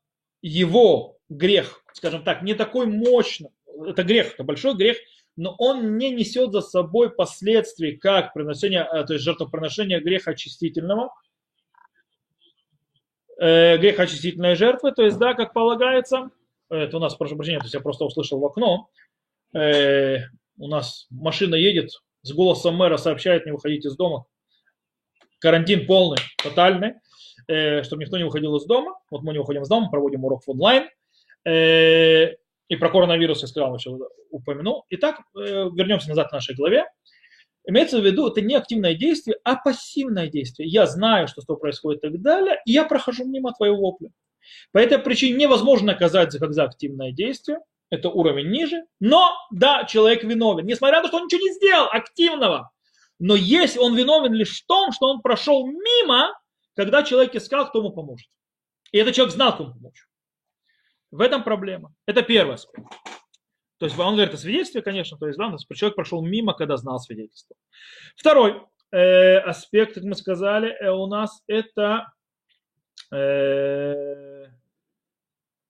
его 0.42 1.18
грех, 1.28 1.85
скажем 1.92 2.24
так, 2.24 2.42
не 2.42 2.54
такой 2.54 2.87
мощный, 2.87 3.50
это 3.87 4.02
грех, 4.02 4.35
это 4.35 4.44
большой 4.44 4.74
грех, 4.74 4.98
но 5.37 5.55
он 5.59 5.97
не 5.97 6.11
несет 6.11 6.53
за 6.53 6.61
собой 6.61 7.11
последствий, 7.11 7.97
как 7.97 8.35
приношение, 8.35 8.87
э, 8.90 9.05
то 9.05 9.14
есть 9.14 9.25
жертвоприношение 9.25 10.01
греха 10.01 10.33
очистительного, 10.33 11.14
э, 13.38 13.79
грех 13.79 13.99
очистительной 13.99 14.55
жертвы, 14.55 14.92
то 14.92 15.03
есть, 15.03 15.18
да, 15.18 15.35
как 15.35 15.53
полагается, 15.53 16.31
это 16.68 16.97
у 16.97 17.01
нас, 17.01 17.14
прошу 17.14 17.37
прощения, 17.37 17.59
то 17.59 17.64
есть 17.64 17.75
я 17.75 17.81
просто 17.81 18.05
услышал 18.05 18.38
в 18.38 18.45
окно, 18.45 18.88
э, 19.55 20.18
у 20.59 20.68
нас 20.68 21.07
машина 21.11 21.55
едет, 21.55 21.90
с 22.23 22.33
голосом 22.33 22.77
мэра 22.77 22.99
сообщает, 22.99 23.47
не 23.47 23.53
выходить 23.53 23.85
из 23.87 23.97
дома, 23.97 24.27
карантин 25.38 25.87
полный, 25.87 26.18
тотальный, 26.42 26.95
э, 27.49 27.83
чтобы 27.83 28.05
никто 28.05 28.18
не 28.18 28.25
выходил 28.25 28.57
из 28.57 28.64
дома, 28.66 28.99
вот 29.11 29.23
мы 29.23 29.33
не 29.33 29.38
выходим 29.38 29.62
из 29.62 29.68
дома, 29.68 29.90
проводим 29.90 30.25
урок 30.25 30.45
в 30.45 30.51
онлайн, 30.51 30.88
э, 31.45 32.37
и 32.68 32.77
про 32.77 32.90
коронавирус 32.90 33.42
я 33.42 33.48
сказал, 33.48 33.77
еще 33.77 33.98
упомянул. 34.31 34.85
Итак, 34.90 35.20
э, 35.37 35.40
вернемся 35.75 36.09
назад 36.09 36.31
к 36.31 36.33
нашей 36.33 36.55
главе. 36.55 36.87
Имеется 37.64 38.01
в 38.01 38.05
виду, 38.05 38.29
это 38.29 38.40
не 38.40 38.55
активное 38.55 38.94
действие, 38.94 39.37
а 39.44 39.57
пассивное 39.57 40.27
действие. 40.27 40.68
Я 40.68 40.87
знаю, 40.87 41.29
что 41.29 41.40
с 41.40 41.46
тобой 41.46 41.61
происходит 41.61 42.03
и 42.03 42.09
так 42.09 42.20
далее, 42.20 42.61
и 42.66 42.72
я 42.72 42.85
прохожу 42.85 43.25
мимо 43.25 43.53
твоего 43.53 43.77
вопля. 43.77 44.11
По 44.72 44.79
этой 44.79 44.98
причине 44.98 45.37
невозможно 45.37 45.92
наказать 45.92 46.33
за 46.33 46.40
как 46.40 46.53
за 46.53 46.64
активное 46.64 47.12
действие, 47.12 47.59
это 47.90 48.09
уровень 48.09 48.48
ниже, 48.48 48.83
но 49.01 49.31
да, 49.53 49.85
человек 49.85 50.25
виновен, 50.25 50.66
несмотря 50.66 50.96
на 50.96 51.03
то, 51.03 51.09
что 51.09 51.16
он 51.18 51.25
ничего 51.25 51.42
не 51.42 51.53
сделал 51.53 51.88
активного. 51.90 52.72
Но 53.18 53.37
если 53.37 53.79
он 53.79 53.94
виновен 53.94 54.33
лишь 54.33 54.62
в 54.62 54.66
том, 54.66 54.92
что 54.92 55.07
он 55.09 55.20
прошел 55.20 55.66
мимо, 55.66 56.31
когда 56.75 57.03
человек 57.03 57.35
искал, 57.35 57.68
кто 57.68 57.81
ему 57.81 57.90
поможет. 57.90 58.29
И 58.92 58.98
этот 58.98 59.14
человек 59.14 59.35
знал, 59.35 59.55
кто 59.55 59.64
ему 59.64 59.75
поможет. 59.75 60.07
В 61.12 61.20
этом 61.20 61.44
проблема. 61.44 61.94
Это 62.07 62.22
первый 62.22 62.55
аспект. 62.55 62.88
То 63.79 63.87
есть 63.87 63.98
он 63.98 64.14
говорит 64.14 64.35
о 64.35 64.38
свидетельстве, 64.38 64.81
конечно, 64.81 65.18
то 65.18 65.27
есть 65.27 65.38
да, 65.38 65.55
человек 65.75 65.96
прошел 65.96 66.22
мимо, 66.22 66.55
когда 66.55 66.77
знал 66.77 66.98
свидетельство. 67.01 67.55
Второй 68.16 68.62
э, 68.92 69.38
аспект, 69.38 69.94
как 69.94 70.05
мы 70.05 70.14
сказали, 70.14 70.70
э, 70.70 70.90
у 70.90 71.07
нас 71.07 71.42
это, 71.48 72.12
э, 73.12 74.46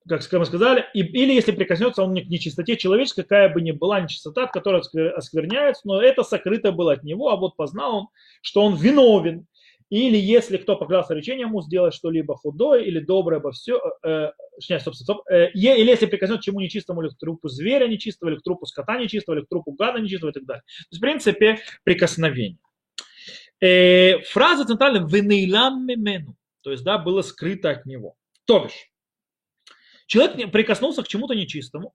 как 0.06 0.32
мы 0.32 0.44
сказали, 0.44 0.84
и, 0.94 1.00
или 1.00 1.32
если 1.32 1.52
прикоснется 1.52 2.02
он 2.04 2.14
к 2.14 2.28
нечистоте 2.28 2.76
человеческой, 2.76 3.22
какая 3.22 3.48
бы 3.48 3.62
ни 3.62 3.72
была 3.72 4.00
нечистота, 4.00 4.46
которая 4.46 4.82
оскверняется, 4.82 5.82
но 5.86 6.00
это 6.00 6.22
сокрыто 6.22 6.70
было 6.70 6.92
от 6.92 7.02
него, 7.02 7.30
а 7.30 7.36
вот 7.36 7.56
познал 7.56 7.96
он, 7.96 8.08
что 8.42 8.62
он 8.62 8.76
виновен, 8.76 9.46
или 9.92 10.16
если 10.16 10.56
кто 10.56 10.76
поклялся 10.76 11.12
речением 11.12 11.48
ему 11.48 11.60
сделать 11.60 11.92
что-либо 11.92 12.34
худое 12.34 12.80
или 12.80 12.98
доброе 12.98 13.36
обо 13.36 13.52
все, 13.52 13.78
э, 14.02 14.30
э, 14.58 14.78
стоп, 14.78 14.94
стоп, 14.94 15.20
э, 15.30 15.50
или 15.50 15.90
если 15.90 16.06
прикоснет 16.06 16.40
чему 16.40 16.60
нечистому, 16.60 17.02
или 17.02 17.10
к 17.10 17.18
трупу 17.18 17.48
зверя 17.48 17.86
нечистого, 17.86 18.30
или 18.30 18.38
к 18.38 18.42
трупу 18.42 18.64
скота 18.64 18.96
нечистого, 18.96 19.34
или 19.34 19.44
к 19.44 19.50
трупу 19.50 19.72
гада 19.72 20.00
нечистого 20.00 20.30
и 20.30 20.32
так 20.32 20.46
далее. 20.46 20.62
То 20.62 20.86
есть, 20.92 20.98
в 20.98 21.00
принципе, 21.00 21.58
прикосновение. 21.84 22.56
Э, 23.60 24.20
фраза 24.20 24.64
центральная 24.64 25.06
«венейлам 25.06 25.84
мемену», 25.84 26.36
то 26.62 26.70
есть, 26.70 26.84
да, 26.84 26.96
было 26.96 27.20
скрыто 27.20 27.68
от 27.68 27.84
него. 27.84 28.16
То 28.46 28.60
бишь, 28.60 28.88
человек 30.06 30.50
прикоснулся 30.52 31.02
к 31.02 31.08
чему-то 31.08 31.34
нечистому, 31.34 31.92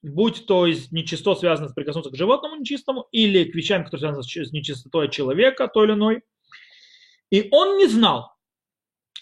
будь 0.00 0.46
то 0.46 0.66
из 0.66 0.90
нечистот 0.90 1.40
связано 1.40 1.68
с 1.68 1.74
прикоснуться 1.74 2.10
к 2.12 2.16
животному 2.16 2.56
нечистому, 2.56 3.08
или 3.12 3.44
к 3.44 3.54
вещам, 3.54 3.84
которые 3.84 4.00
связаны 4.00 4.46
с 4.46 4.52
нечистотой 4.52 5.10
человека, 5.10 5.68
той 5.68 5.84
или 5.84 5.92
иной, 5.92 6.22
и 7.30 7.48
он 7.50 7.78
не 7.78 7.86
знал 7.86 8.32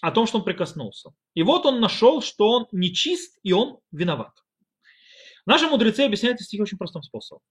о 0.00 0.10
том, 0.10 0.26
что 0.26 0.38
он 0.38 0.44
прикоснулся. 0.44 1.10
И 1.34 1.42
вот 1.42 1.66
он 1.66 1.80
нашел, 1.80 2.22
что 2.22 2.48
он 2.48 2.66
нечист 2.72 3.38
и 3.42 3.52
он 3.52 3.78
виноват. 3.92 4.32
Наши 5.46 5.66
мудрецы 5.66 6.00
объясняют 6.00 6.40
это 6.40 6.62
очень 6.62 6.76
простым 6.76 7.02
способом. 7.02 7.42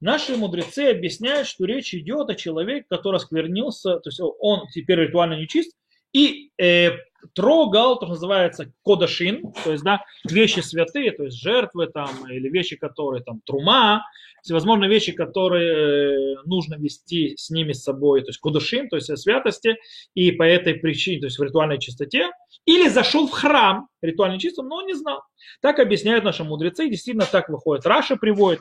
Наши 0.00 0.36
мудрецы 0.36 0.90
объясняют, 0.90 1.46
что 1.46 1.66
речь 1.66 1.94
идет 1.94 2.30
о 2.30 2.34
человеке, 2.34 2.86
который 2.88 3.16
осквернился, 3.16 3.98
то 3.98 4.08
есть 4.08 4.20
он 4.40 4.66
теперь 4.68 5.00
ритуально 5.00 5.34
нечист, 5.34 5.76
и 6.14 6.50
э, 6.58 6.92
трогал, 7.34 7.98
то, 7.98 8.06
что 8.06 8.14
называется 8.14 8.72
кодашин, 8.82 9.52
то 9.64 9.72
есть 9.72 9.84
да, 9.84 10.04
вещи 10.28 10.60
святые, 10.60 11.12
то 11.12 11.24
есть 11.24 11.40
жертвы 11.40 11.86
там, 11.86 12.10
или 12.30 12.48
вещи, 12.48 12.76
которые 12.76 13.22
там 13.22 13.40
трума, 13.44 14.04
всевозможные 14.42 14.90
вещи, 14.90 15.12
которые 15.12 16.34
э, 16.34 16.36
нужно 16.44 16.74
вести 16.74 17.36
с 17.36 17.50
ними 17.50 17.72
с 17.72 17.84
собой, 17.84 18.22
то 18.22 18.28
есть 18.28 18.40
кодашин, 18.40 18.88
то 18.88 18.96
есть 18.96 19.16
святости, 19.16 19.76
и 20.14 20.32
по 20.32 20.42
этой 20.42 20.74
причине, 20.74 21.20
то 21.20 21.26
есть 21.26 21.38
в 21.38 21.42
ритуальной 21.42 21.78
чистоте, 21.78 22.30
или 22.66 22.88
зашел 22.88 23.26
в 23.26 23.30
храм 23.30 23.88
ритуально 24.02 24.38
чистым, 24.38 24.68
но 24.68 24.76
он 24.76 24.86
не 24.86 24.94
знал. 24.94 25.22
Так 25.60 25.78
объясняют 25.78 26.24
наши 26.24 26.44
мудрецы, 26.44 26.88
действительно 26.88 27.26
так 27.26 27.48
выходит. 27.48 27.86
Раша 27.86 28.16
приводит, 28.16 28.60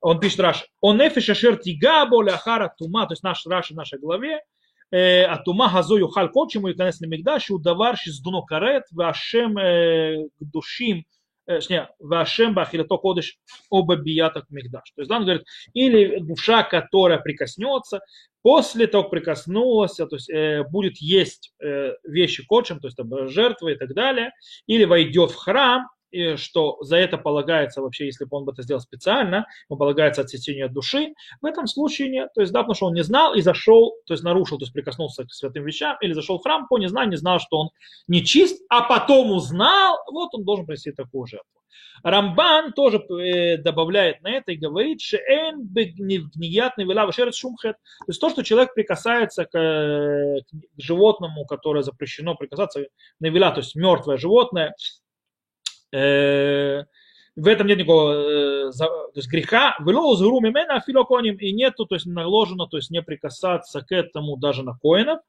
он 0.00 0.20
пишет 0.20 0.40
Раша, 0.40 0.66
он 0.80 1.00
эфиша 1.00 1.34
шертига 1.34 2.06
боля 2.06 2.32
хара 2.32 2.72
тума, 2.76 3.06
то 3.06 3.12
есть 3.12 3.22
наш 3.22 3.44
Раша 3.46 3.72
в 3.72 3.76
нашей 3.76 3.98
главе, 3.98 4.40
התומה 5.28 5.78
הזו 5.78 5.98
יאכל 5.98 6.28
כל 6.32 6.46
שאם 6.48 6.60
הוא 6.60 6.70
ייכנס 6.70 7.02
למקדש 7.02 7.44
שהוא 7.44 7.60
דבר 7.62 7.94
שזדונו 7.94 8.46
כרת 8.46 8.82
והשם 8.96 9.54
קדושים 10.38 11.00
שנייה, 11.60 11.84
והשем 12.10 12.54
бахилато 12.54 12.96
кодыш 12.96 13.38
оба 13.70 13.96
бияток 13.96 14.46
мигдаш. 14.50 14.92
То 14.94 15.00
есть, 15.02 15.08
да, 15.08 15.16
он 15.16 15.24
говорит, 15.24 15.44
или 15.74 16.20
душа, 16.20 16.62
которая 16.62 17.18
прикоснется, 17.18 18.00
после 18.42 18.86
того, 18.86 19.04
как 19.04 19.10
прикоснулась, 19.10 19.96
то 19.96 20.08
есть, 20.12 20.30
э, 20.30 20.62
будет 20.64 20.98
есть 20.98 21.52
э, 21.60 21.92
вещи 22.04 22.44
кодшим, 22.46 22.80
то 22.80 22.88
есть, 22.88 22.96
там, 22.96 23.28
жертвы 23.28 23.72
и 23.72 23.76
так 23.76 23.94
далее, 23.94 24.30
или 24.66 24.84
войдет 24.84 25.32
в 25.32 25.36
храм, 25.36 25.88
и 26.12 26.36
что 26.36 26.76
за 26.82 26.96
это 26.98 27.18
полагается 27.18 27.82
вообще, 27.82 28.06
если 28.06 28.24
бы 28.24 28.36
он 28.36 28.44
бы 28.44 28.52
это 28.52 28.62
сделал 28.62 28.80
специально, 28.80 29.46
ему 29.68 29.78
полагается 29.78 30.20
отсечение 30.22 30.68
души. 30.68 31.14
В 31.40 31.46
этом 31.46 31.66
случае 31.66 32.10
нет. 32.10 32.28
То 32.34 32.42
есть, 32.42 32.52
да, 32.52 32.60
потому 32.60 32.74
что 32.74 32.86
он 32.86 32.94
не 32.94 33.02
знал 33.02 33.34
и 33.34 33.40
зашел, 33.40 33.94
то 34.06 34.14
есть 34.14 34.22
нарушил, 34.22 34.58
то 34.58 34.64
есть 34.64 34.72
прикоснулся 34.72 35.24
к 35.24 35.32
святым 35.32 35.64
вещам, 35.64 35.96
или 36.00 36.12
зашел 36.12 36.38
в 36.38 36.42
храм 36.42 36.68
по 36.68 36.78
незнанию, 36.78 37.12
не 37.12 37.16
знал, 37.16 37.40
что 37.40 37.58
он 37.58 37.70
не 38.06 38.24
чист, 38.24 38.62
а 38.68 38.82
потом 38.82 39.32
узнал, 39.32 39.98
вот 40.12 40.34
он 40.34 40.44
должен 40.44 40.66
принести 40.66 40.92
такую 40.92 41.26
жертву. 41.26 41.62
Рамбан 42.02 42.72
тоже 42.72 42.98
э, 42.98 43.58
добавляет 43.58 44.22
на 44.22 44.32
это 44.32 44.52
и 44.52 44.56
говорит, 44.56 45.00
что 45.00 45.18
шумхет. 47.34 47.76
То 48.00 48.08
есть 48.08 48.20
то, 48.20 48.30
что 48.30 48.42
человек 48.42 48.74
прикасается 48.74 49.44
к, 49.44 49.50
к 49.50 50.42
животному, 50.78 51.44
которое 51.46 51.82
запрещено 51.82 52.34
прикасаться, 52.34 52.86
навела, 53.20 53.52
то 53.52 53.60
есть 53.60 53.76
мертвое 53.76 54.16
животное, 54.16 54.74
в 57.34 57.46
этом 57.46 57.66
нет 57.66 57.78
никакого 57.78 58.12
э, 58.12 58.72
то 58.72 59.12
есть 59.14 59.28
греха, 59.28 59.76
вело 59.80 60.10
узгру 60.10 60.40
мимена 60.40 60.82
и 60.86 61.52
нету, 61.52 61.86
то 61.86 61.94
есть 61.94 62.06
наложено, 62.06 62.66
то 62.66 62.76
есть 62.76 62.90
не 62.90 63.02
прикасаться 63.02 63.80
к 63.80 63.92
этому 63.92 64.36
даже 64.36 64.62
на 64.62 64.76
коинов. 64.76 65.20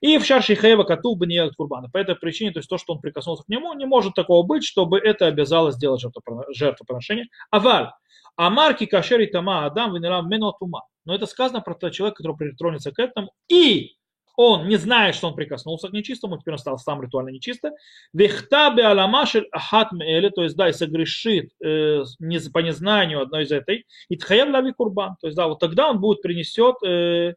И 0.00 0.18
в 0.18 0.24
шарши 0.24 0.54
хейва 0.54 0.84
коту 0.84 1.16
бы 1.16 1.26
не 1.26 1.50
курбана. 1.50 1.88
По 1.90 1.98
этой 1.98 2.14
причине, 2.14 2.52
то 2.52 2.60
есть 2.60 2.68
то, 2.68 2.78
что 2.78 2.92
он 2.92 3.00
прикоснулся 3.00 3.42
к 3.42 3.48
нему, 3.48 3.72
не 3.74 3.84
может 3.84 4.14
такого 4.14 4.46
быть, 4.46 4.64
чтобы 4.64 4.98
это 4.98 5.26
обязало 5.26 5.72
сделать 5.72 6.00
жертвоприношение. 6.00 7.26
Аваль. 7.50 7.90
А 8.36 8.50
марки 8.50 8.86
кашери 8.86 9.26
тама 9.26 9.66
адам 9.66 9.94
венерам 9.94 10.28
менотума. 10.28 10.84
Но 11.04 11.14
это 11.14 11.26
сказано 11.26 11.60
про 11.60 11.90
человека, 11.90 12.18
который 12.18 12.36
притронется 12.36 12.92
к 12.92 13.00
этому. 13.00 13.32
И 13.48 13.96
он 14.38 14.68
не 14.68 14.76
знает, 14.76 15.16
что 15.16 15.26
он 15.26 15.34
прикоснулся 15.34 15.88
к 15.88 15.92
нечистому, 15.92 16.38
теперь 16.38 16.54
он 16.54 16.58
стал 16.58 16.78
сам 16.78 17.02
ритуально 17.02 17.30
нечисто. 17.30 17.72
Вехтабе 18.12 18.84
аламашель 18.84 19.48
ахат 19.50 19.90
то 19.90 20.42
есть, 20.44 20.56
да, 20.56 20.68
и 20.68 20.72
согрешит 20.72 21.50
э, 21.60 22.04
не, 22.20 22.38
по 22.48 22.60
незнанию 22.60 23.20
одной 23.20 23.42
из 23.42 23.50
этой, 23.50 23.84
и 24.08 24.16
тхаям 24.16 24.52
лави 24.52 24.72
курбан, 24.72 25.16
то 25.20 25.26
есть, 25.26 25.36
да, 25.36 25.48
вот 25.48 25.58
тогда 25.58 25.90
он 25.90 25.98
будет 25.98 26.22
принесет, 26.22 26.76
э, 26.86 27.34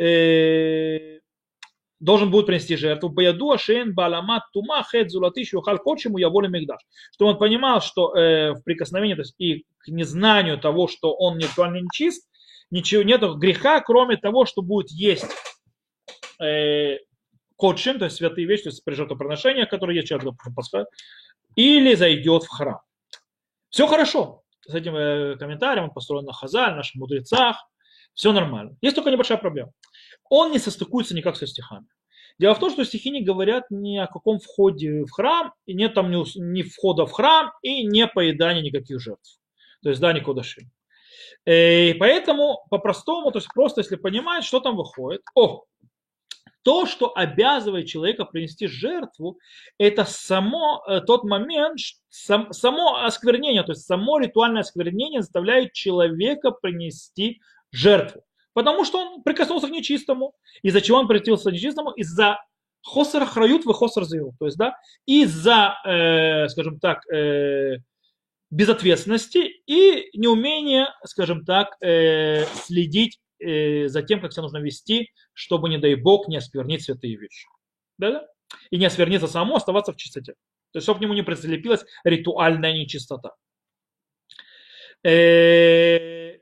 э, 0.00 1.18
должен 1.98 2.30
будет 2.30 2.46
принести 2.46 2.76
жертву. 2.76 3.08
Баяду 3.08 3.50
ашен 3.50 3.92
баламат 3.92 4.44
тума 4.52 4.84
хет 4.84 5.10
зулати 5.10 5.44
шухал 5.44 5.78
кочему 5.78 6.18
я 6.18 6.28
воле 6.28 6.48
мигдаш. 6.48 6.80
Что 7.12 7.26
он 7.26 7.38
понимал, 7.38 7.80
что 7.80 8.14
э, 8.14 8.52
в 8.52 8.62
прикосновении, 8.62 9.14
то 9.14 9.22
есть 9.22 9.34
и 9.38 9.64
к 9.78 9.88
незнанию 9.88 10.58
того, 10.58 10.86
что 10.86 11.12
он 11.12 11.38
ритуально 11.38 11.78
нечист, 11.78 12.28
ничего 12.70 13.02
нет 13.02 13.22
греха, 13.36 13.80
кроме 13.80 14.16
того, 14.16 14.46
что 14.46 14.62
будет 14.62 14.92
есть 14.92 15.26
э, 16.40 16.98
кодшим, 17.56 17.98
то 17.98 18.04
есть 18.06 18.16
святые 18.16 18.46
вещи, 18.46 18.64
то 18.64 18.68
есть 18.70 18.84
при 18.84 18.94
жертвоприношениях, 18.94 19.68
которые 19.68 19.96
есть, 19.96 20.08
человек 20.08 20.34
пускай, 20.54 20.84
или 21.54 21.94
зайдет 21.94 22.44
в 22.44 22.48
храм. 22.48 22.80
Все 23.70 23.86
хорошо. 23.86 24.42
С 24.66 24.74
этим 24.74 24.96
э, 24.96 25.36
комментарием 25.36 25.84
он 25.84 25.90
построен 25.90 26.24
на 26.24 26.32
Хазаль, 26.32 26.70
на 26.70 26.76
наших 26.76 26.96
мудрецах. 26.96 27.56
Все 28.14 28.32
нормально. 28.32 28.76
Есть 28.80 28.96
только 28.96 29.10
небольшая 29.10 29.38
проблема. 29.38 29.72
Он 30.28 30.50
не 30.50 30.58
состыкуется 30.58 31.14
никак 31.14 31.36
со 31.36 31.46
стихами. 31.46 31.86
Дело 32.38 32.54
в 32.54 32.58
том, 32.58 32.70
что 32.70 32.84
стихи 32.84 33.10
не 33.10 33.22
говорят 33.22 33.64
ни 33.70 33.96
о 33.96 34.06
каком 34.06 34.38
входе 34.38 35.04
в 35.04 35.10
храм, 35.10 35.54
и 35.64 35.74
нет 35.74 35.94
там 35.94 36.10
ни, 36.10 36.38
ни 36.38 36.62
входа 36.62 37.06
в 37.06 37.12
храм, 37.12 37.52
и 37.62 37.84
не 37.86 38.06
поедания 38.06 38.62
никаких 38.62 39.00
жертв. 39.00 39.38
То 39.82 39.90
есть 39.90 40.00
да, 40.00 40.12
никуда 40.12 40.42
шим. 40.42 40.70
И 41.46 41.94
поэтому 41.98 42.66
по-простому, 42.70 43.30
то 43.30 43.38
есть 43.38 43.48
просто 43.54 43.80
если 43.80 43.96
понимать, 43.96 44.44
что 44.44 44.60
там 44.60 44.76
выходит. 44.76 45.22
О, 45.34 45.64
то, 46.66 46.84
что 46.84 47.16
обязывает 47.16 47.86
человека 47.86 48.24
принести 48.24 48.66
жертву, 48.66 49.38
это 49.78 50.04
само 50.04 50.82
э, 50.88 51.00
тот 51.00 51.22
момент, 51.22 51.78
сам, 52.08 52.52
само 52.52 53.04
осквернение, 53.04 53.62
то 53.62 53.70
есть 53.70 53.86
само 53.86 54.18
ритуальное 54.18 54.62
осквернение 54.62 55.22
заставляет 55.22 55.74
человека 55.74 56.50
принести 56.50 57.40
жертву. 57.70 58.24
Потому 58.52 58.84
что 58.84 58.98
он 58.98 59.22
прикоснулся 59.22 59.68
к 59.68 59.70
нечистому. 59.70 60.34
Из-за 60.62 60.80
чего 60.80 60.98
он 60.98 61.06
прикоснулся 61.06 61.50
к 61.50 61.52
нечистому? 61.52 61.92
Из-за 61.92 62.40
хосер 62.82 63.24
храют 63.26 63.64
в 63.64 63.72
хосер 63.72 64.04
зил. 64.04 64.34
То 64.40 64.46
есть, 64.46 64.58
да, 64.58 64.74
из-за, 65.06 65.76
э, 65.86 66.48
скажем 66.48 66.80
так, 66.80 67.08
э, 67.14 67.76
безответственности 68.50 69.62
и 69.68 70.08
неумения, 70.18 70.88
скажем 71.04 71.44
так, 71.44 71.76
э, 71.80 72.44
следить 72.64 73.20
э, 73.38 73.88
за 73.88 74.02
тем, 74.02 74.20
как 74.20 74.32
себя 74.32 74.42
нужно 74.42 74.58
вести, 74.58 75.10
чтобы, 75.32 75.68
не 75.68 75.78
дай 75.78 75.94
бог, 75.94 76.28
не 76.28 76.36
осквернить 76.36 76.84
святые 76.84 77.16
вещи. 77.16 77.48
Да-да? 77.98 78.26
И 78.70 78.78
не 78.78 78.86
оскверниться 78.86 79.26
самому, 79.26 79.56
оставаться 79.56 79.92
в 79.92 79.96
чистоте. 79.96 80.32
То 80.72 80.78
есть, 80.78 80.84
чтобы 80.84 80.98
к 80.98 81.02
нему 81.02 81.14
не 81.14 81.22
прицелепилась 81.22 81.84
ритуальная 82.04 82.72
нечистота. 82.72 83.32
Э, 85.02 86.36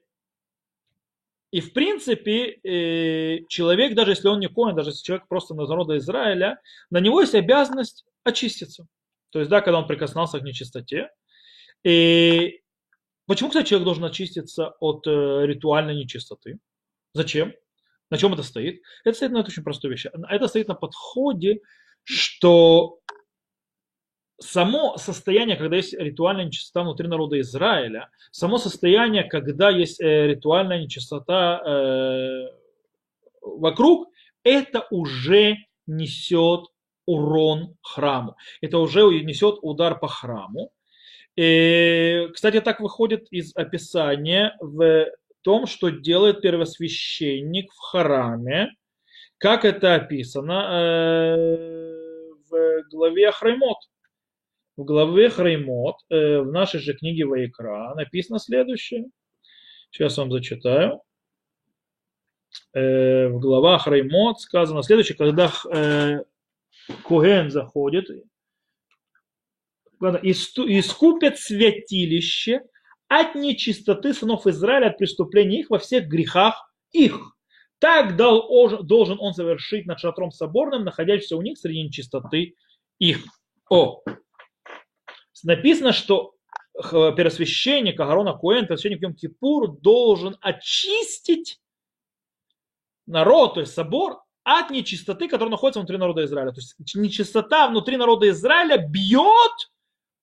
и 1.50 1.60
в 1.60 1.72
принципе, 1.72 2.58
э, 2.64 3.44
человек, 3.48 3.94
даже 3.94 4.12
если 4.12 4.26
он 4.26 4.40
не 4.40 4.48
коин, 4.48 4.74
даже 4.74 4.90
если 4.90 5.04
человек 5.04 5.28
просто 5.28 5.54
из 5.54 5.68
народа 5.68 5.96
Израиля, 5.98 6.60
на 6.90 6.98
него 6.98 7.20
есть 7.20 7.34
обязанность 7.36 8.04
очиститься. 8.24 8.88
То 9.30 9.38
есть, 9.38 9.50
да, 9.50 9.60
когда 9.60 9.78
он 9.78 9.86
прикоснулся 9.86 10.40
к 10.40 10.42
нечистоте. 10.42 11.10
И 11.84 12.62
почему, 13.26 13.50
кстати, 13.50 13.68
человек 13.68 13.84
должен 13.84 14.04
очиститься 14.04 14.74
от 14.80 15.06
э, 15.06 15.46
ритуальной 15.46 15.94
нечистоты? 15.94 16.58
Зачем? 17.14 17.54
На 18.10 18.18
чем 18.18 18.34
это 18.34 18.42
стоит? 18.42 18.82
Это 19.04 19.16
стоит 19.16 19.32
на 19.32 19.40
очень 19.40 19.62
простой 19.62 19.90
вещи. 19.92 20.10
Это 20.28 20.48
стоит 20.48 20.68
на 20.68 20.74
подходе, 20.74 21.60
что 22.02 22.98
само 24.40 24.96
состояние, 24.98 25.56
когда 25.56 25.76
есть 25.76 25.94
ритуальная 25.94 26.44
нечистота 26.44 26.82
внутри 26.82 27.08
народа 27.08 27.40
Израиля, 27.40 28.10
само 28.32 28.58
состояние, 28.58 29.24
когда 29.24 29.70
есть 29.70 30.00
э, 30.00 30.26
ритуальная 30.26 30.80
нечистота 30.82 31.62
э, 31.64 32.48
вокруг, 33.40 34.08
это 34.42 34.86
уже 34.90 35.56
несет 35.86 36.66
урон 37.06 37.76
храму. 37.82 38.36
Это 38.60 38.78
уже 38.78 39.02
несет 39.22 39.58
удар 39.62 39.98
по 39.98 40.08
храму. 40.08 40.72
И, 41.36 42.28
кстати, 42.32 42.60
так 42.60 42.80
выходит 42.80 43.26
из 43.30 43.54
описания 43.56 44.56
в 44.60 45.06
том, 45.44 45.66
что 45.66 45.90
делает 45.90 46.40
первосвященник 46.40 47.70
в 47.70 47.78
храме, 47.78 48.70
как 49.38 49.64
это 49.64 49.94
описано 49.94 50.70
э, 50.72 52.30
в 52.50 52.82
главе 52.90 53.30
Храймот. 53.30 53.76
В 54.76 54.84
главе 54.84 55.28
Храймот, 55.28 55.96
э, 56.08 56.40
в 56.40 56.50
нашей 56.50 56.80
же 56.80 56.94
книге 56.94 57.26
Ваикра, 57.26 57.94
написано 57.94 58.38
следующее. 58.38 59.04
Сейчас 59.90 60.16
вам 60.16 60.32
зачитаю. 60.32 61.02
Э, 62.72 63.28
в 63.28 63.38
главах 63.38 63.84
Храймот 63.84 64.40
сказано 64.40 64.82
следующее, 64.82 65.16
когда 65.16 65.52
Коген 67.06 67.50
заходит, 67.50 68.08
искупят 70.00 71.38
святилище 71.38 72.62
от 73.08 73.34
нечистоты 73.34 74.14
сынов 74.14 74.46
Израиля, 74.46 74.88
от 74.88 74.98
преступления 74.98 75.60
их 75.60 75.70
во 75.70 75.78
всех 75.78 76.06
грехах 76.06 76.72
их. 76.92 77.36
Так 77.78 78.16
должен 78.16 79.18
он 79.20 79.34
совершить 79.34 79.86
над 79.86 79.98
шатром 79.98 80.30
соборным, 80.30 80.84
находящимся 80.84 81.36
у 81.36 81.42
них 81.42 81.58
среди 81.58 81.82
нечистоты 81.82 82.54
их. 82.98 83.24
О, 83.68 84.02
написано, 85.42 85.92
что 85.92 86.34
первосвященник 86.72 88.00
Агарона 88.00 88.32
Куэн, 88.32 88.66
первосвященник 88.66 89.02
Йом 89.02 89.14
Кипур, 89.14 89.78
должен 89.80 90.36
очистить 90.40 91.60
народ, 93.06 93.54
то 93.54 93.60
есть 93.60 93.74
собор, 93.74 94.22
от 94.44 94.70
нечистоты, 94.70 95.28
которая 95.28 95.50
находится 95.50 95.80
внутри 95.80 95.96
народа 95.98 96.24
Израиля. 96.24 96.52
То 96.52 96.60
есть 96.60 96.76
нечистота 96.94 97.68
внутри 97.68 97.96
народа 97.96 98.28
Израиля 98.30 98.76
бьет 98.76 99.70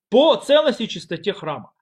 по 0.10 0.36
целости 0.36 0.84
и 0.84 0.90
чистоте 0.90 1.34
храма. 1.34 1.74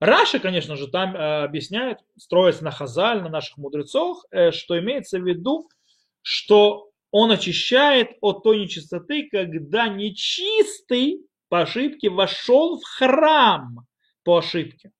Раши, 0.00 0.40
конечно 0.40 0.76
же, 0.76 0.88
там 0.88 1.16
э, 1.16 1.44
объясняет, 1.44 1.98
строясь 2.18 2.60
на 2.60 2.70
Хазаль, 2.70 3.22
на 3.22 3.30
наших 3.30 3.56
мудрецов, 3.56 4.18
э, 4.30 4.50
что 4.50 4.78
имеется 4.78 5.18
в 5.18 5.26
виду, 5.26 5.68
что 6.20 6.90
он 7.10 7.30
очищает 7.30 8.10
от 8.20 8.42
той 8.42 8.58
нечистоты, 8.60 9.28
когда 9.30 9.88
нечистый 9.88 11.26
по 11.48 11.62
ошибке 11.62 12.10
вошел 12.10 12.78
в 12.78 12.84
храм 12.84 13.86
по 14.22 14.38
ошибке. 14.38 14.90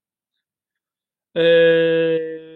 Э, 1.34 2.46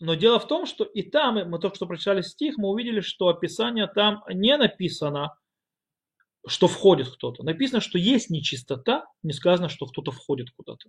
но 0.00 0.14
дело 0.14 0.40
в 0.40 0.48
том, 0.48 0.66
что 0.66 0.82
и 0.84 1.02
там, 1.02 1.34
мы 1.48 1.58
только 1.60 1.76
что 1.76 1.86
прочитали 1.86 2.20
стих, 2.20 2.56
мы 2.58 2.68
увидели, 2.68 3.00
что 3.00 3.28
описание 3.28 3.86
там 3.86 4.24
не 4.28 4.56
написано, 4.56 5.36
что 6.46 6.68
входит 6.68 7.08
кто-то. 7.08 7.42
Написано, 7.42 7.80
что 7.80 7.98
есть 7.98 8.30
нечистота, 8.30 9.04
не 9.22 9.32
сказано, 9.32 9.68
что 9.68 9.86
кто-то 9.86 10.12
входит 10.12 10.50
куда-то. 10.56 10.88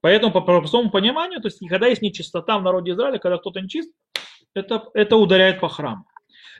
Поэтому 0.00 0.32
по 0.32 0.40
простому 0.40 0.90
пониманию, 0.90 1.40
то 1.40 1.48
есть 1.48 1.58
когда 1.68 1.86
есть 1.86 2.02
нечистота 2.02 2.58
в 2.58 2.62
народе 2.62 2.92
Израиля, 2.92 3.18
когда 3.18 3.38
кто-то 3.38 3.60
нечист, 3.60 3.92
это, 4.54 4.88
это 4.94 5.16
ударяет 5.16 5.60
по 5.60 5.68
храму. 5.68 6.04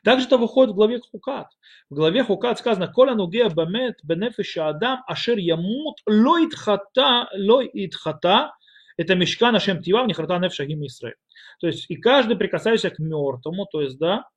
Также 0.04 0.26
это 0.26 0.38
выходит 0.38 0.72
в 0.72 0.76
главе 0.76 1.00
Хукат. 1.10 1.48
В 1.90 1.94
главе 1.94 2.24
Хукат 2.24 2.58
сказано, 2.58 2.88
«Коля 2.88 3.14
нугея 3.14 3.50
бамет 3.50 3.98
бенефиша 4.02 4.68
адам 4.68 5.02
ашер 5.06 5.38
ямут 5.38 5.98
лоит 6.06 6.54
хата 6.54 7.28
лоит 7.36 7.94
хата 7.94 8.54
это 8.96 9.14
мешка 9.14 9.52
нашем 9.52 9.82
тива 9.82 10.02
в 10.02 10.06
нехрата 10.06 10.38
нефшагим 10.38 10.84
Исраиль». 10.86 11.16
То 11.60 11.66
есть 11.66 11.90
и 11.90 11.96
каждый 11.96 12.36
прикасающийся 12.36 12.90
к 12.90 12.98
мертвому, 12.98 13.66
то 13.66 13.80
есть 13.80 13.98
да, 13.98 14.28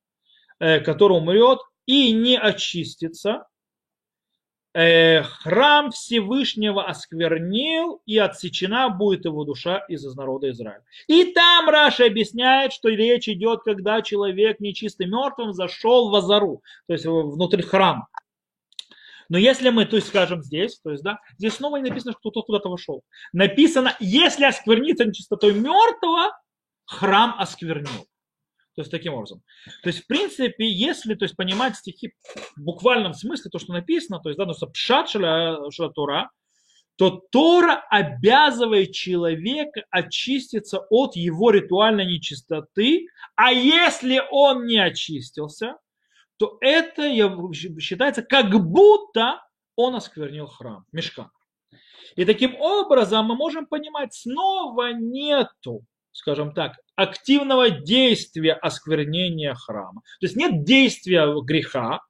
э, 0.60 0.80
который 0.80 1.18
умрет, 1.18 1.58
и 1.86 2.12
не 2.12 2.36
очистится, 2.36 3.46
э, 4.74 5.22
храм 5.22 5.90
Всевышнего 5.90 6.84
осквернил, 6.84 8.02
и 8.04 8.18
отсечена 8.18 8.90
будет 8.90 9.24
его 9.24 9.44
душа 9.44 9.78
из 9.88 10.04
народа 10.14 10.50
Израиля. 10.50 10.84
И 11.06 11.32
там 11.32 11.68
Раша 11.68 12.04
объясняет, 12.04 12.72
что 12.72 12.88
речь 12.90 13.28
идет, 13.28 13.62
когда 13.62 14.02
человек 14.02 14.60
нечистый 14.60 15.06
мертвым 15.06 15.54
зашел 15.54 16.10
в 16.10 16.14
Азару, 16.14 16.62
то 16.86 16.92
есть 16.92 17.06
внутрь 17.06 17.62
храма. 17.62 18.08
Но 19.28 19.38
если 19.38 19.70
мы, 19.70 19.86
то 19.86 19.96
есть 19.96 20.08
скажем 20.08 20.42
здесь, 20.42 20.78
то 20.80 20.90
есть, 20.90 21.02
да, 21.02 21.18
здесь 21.38 21.54
снова 21.54 21.76
не 21.78 21.88
написано, 21.88 22.12
что 22.12 22.30
кто-то 22.30 22.42
куда-то 22.42 22.68
вошел. 22.68 23.02
Написано, 23.32 23.96
если 23.98 24.44
оскверниться 24.44 25.04
нечистотой 25.04 25.52
мертвого, 25.54 26.30
храм 26.84 27.34
осквернил. 27.38 28.06
То 28.76 28.82
есть 28.82 28.90
таким 28.90 29.14
образом. 29.14 29.42
То 29.82 29.88
есть, 29.88 30.04
в 30.04 30.06
принципе, 30.06 30.68
если 30.68 31.14
то 31.14 31.24
есть, 31.24 31.34
понимать 31.34 31.76
стихи 31.76 32.12
в 32.56 32.62
буквальном 32.62 33.14
смысле, 33.14 33.50
то, 33.50 33.58
что 33.58 33.72
написано, 33.72 34.20
то 34.20 34.28
есть, 34.28 34.38
да, 34.38 34.44
ну, 34.44 34.52
пшат 34.72 35.08
шла 35.08 35.88
Тора, 35.94 36.30
то 36.96 37.22
Тора 37.32 37.84
обязывает 37.90 38.92
человека 38.92 39.84
очиститься 39.90 40.86
от 40.90 41.16
его 41.16 41.50
ритуальной 41.50 42.06
нечистоты, 42.06 43.06
а 43.34 43.50
если 43.52 44.22
он 44.30 44.66
не 44.66 44.78
очистился, 44.78 45.76
то 46.38 46.58
это 46.60 47.02
считается 47.80 48.22
как 48.22 48.50
будто 48.50 49.42
он 49.74 49.94
осквернил 49.94 50.46
храм, 50.46 50.84
мешка. 50.92 51.30
И 52.14 52.24
таким 52.24 52.54
образом 52.56 53.26
мы 53.26 53.36
можем 53.36 53.66
понимать, 53.66 54.14
снова 54.14 54.92
нету 54.92 55.84
скажем 56.16 56.52
так, 56.52 56.72
активного 56.96 57.70
действия 57.70 58.54
осквернения 58.54 59.54
храма. 59.54 60.02
То 60.20 60.26
есть 60.26 60.36
нет 60.36 60.64
действия 60.64 61.26
греха. 61.42 62.00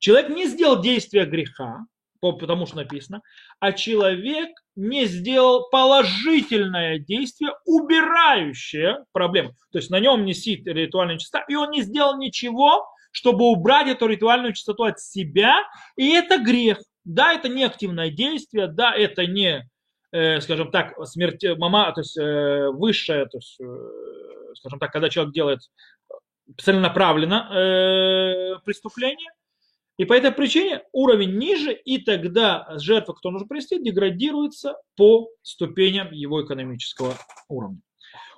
Человек 0.00 0.30
не 0.30 0.46
сделал 0.46 0.80
действия 0.80 1.26
греха, 1.26 1.86
потому 2.20 2.66
что 2.66 2.76
написано, 2.76 3.22
а 3.60 3.72
человек 3.72 4.50
не 4.74 5.04
сделал 5.06 5.68
положительное 5.70 6.98
действие, 6.98 7.52
убирающее 7.66 9.04
проблему. 9.12 9.52
То 9.70 9.78
есть 9.78 9.90
на 9.90 10.00
нем 10.00 10.24
несит 10.24 10.66
ритуальная 10.66 11.18
чистота, 11.18 11.44
и 11.48 11.54
он 11.54 11.70
не 11.70 11.82
сделал 11.82 12.18
ничего, 12.18 12.86
чтобы 13.12 13.44
убрать 13.44 13.88
эту 13.88 14.06
ритуальную 14.06 14.54
чистоту 14.54 14.84
от 14.84 14.98
себя, 14.98 15.56
и 15.96 16.10
это 16.10 16.38
грех. 16.38 16.78
Да, 17.04 17.32
это 17.32 17.48
не 17.48 17.64
активное 17.64 18.10
действие, 18.10 18.68
да, 18.68 18.94
это 18.94 19.26
не, 19.26 19.68
э, 20.12 20.40
скажем 20.40 20.70
так, 20.70 20.94
смерть 21.06 21.44
мама, 21.58 21.92
то 21.92 22.00
есть 22.00 22.16
э, 22.16 22.70
высшее, 22.70 23.26
то 23.26 23.38
есть, 23.38 23.60
э, 23.60 24.54
скажем 24.54 24.78
так, 24.78 24.92
когда 24.92 25.08
человек 25.08 25.34
делает 25.34 25.60
целенаправленно 26.58 28.60
преступление, 28.64 29.30
и 29.98 30.04
по 30.04 30.14
этой 30.14 30.32
причине 30.32 30.82
уровень 30.92 31.38
ниже, 31.38 31.72
и 31.72 31.98
тогда 31.98 32.66
жертва, 32.78 33.12
кто 33.12 33.30
нужно 33.30 33.46
привести, 33.46 33.82
деградируется 33.82 34.76
по 34.96 35.28
ступеням 35.42 36.12
его 36.12 36.44
экономического 36.44 37.14
уровня. 37.48 37.80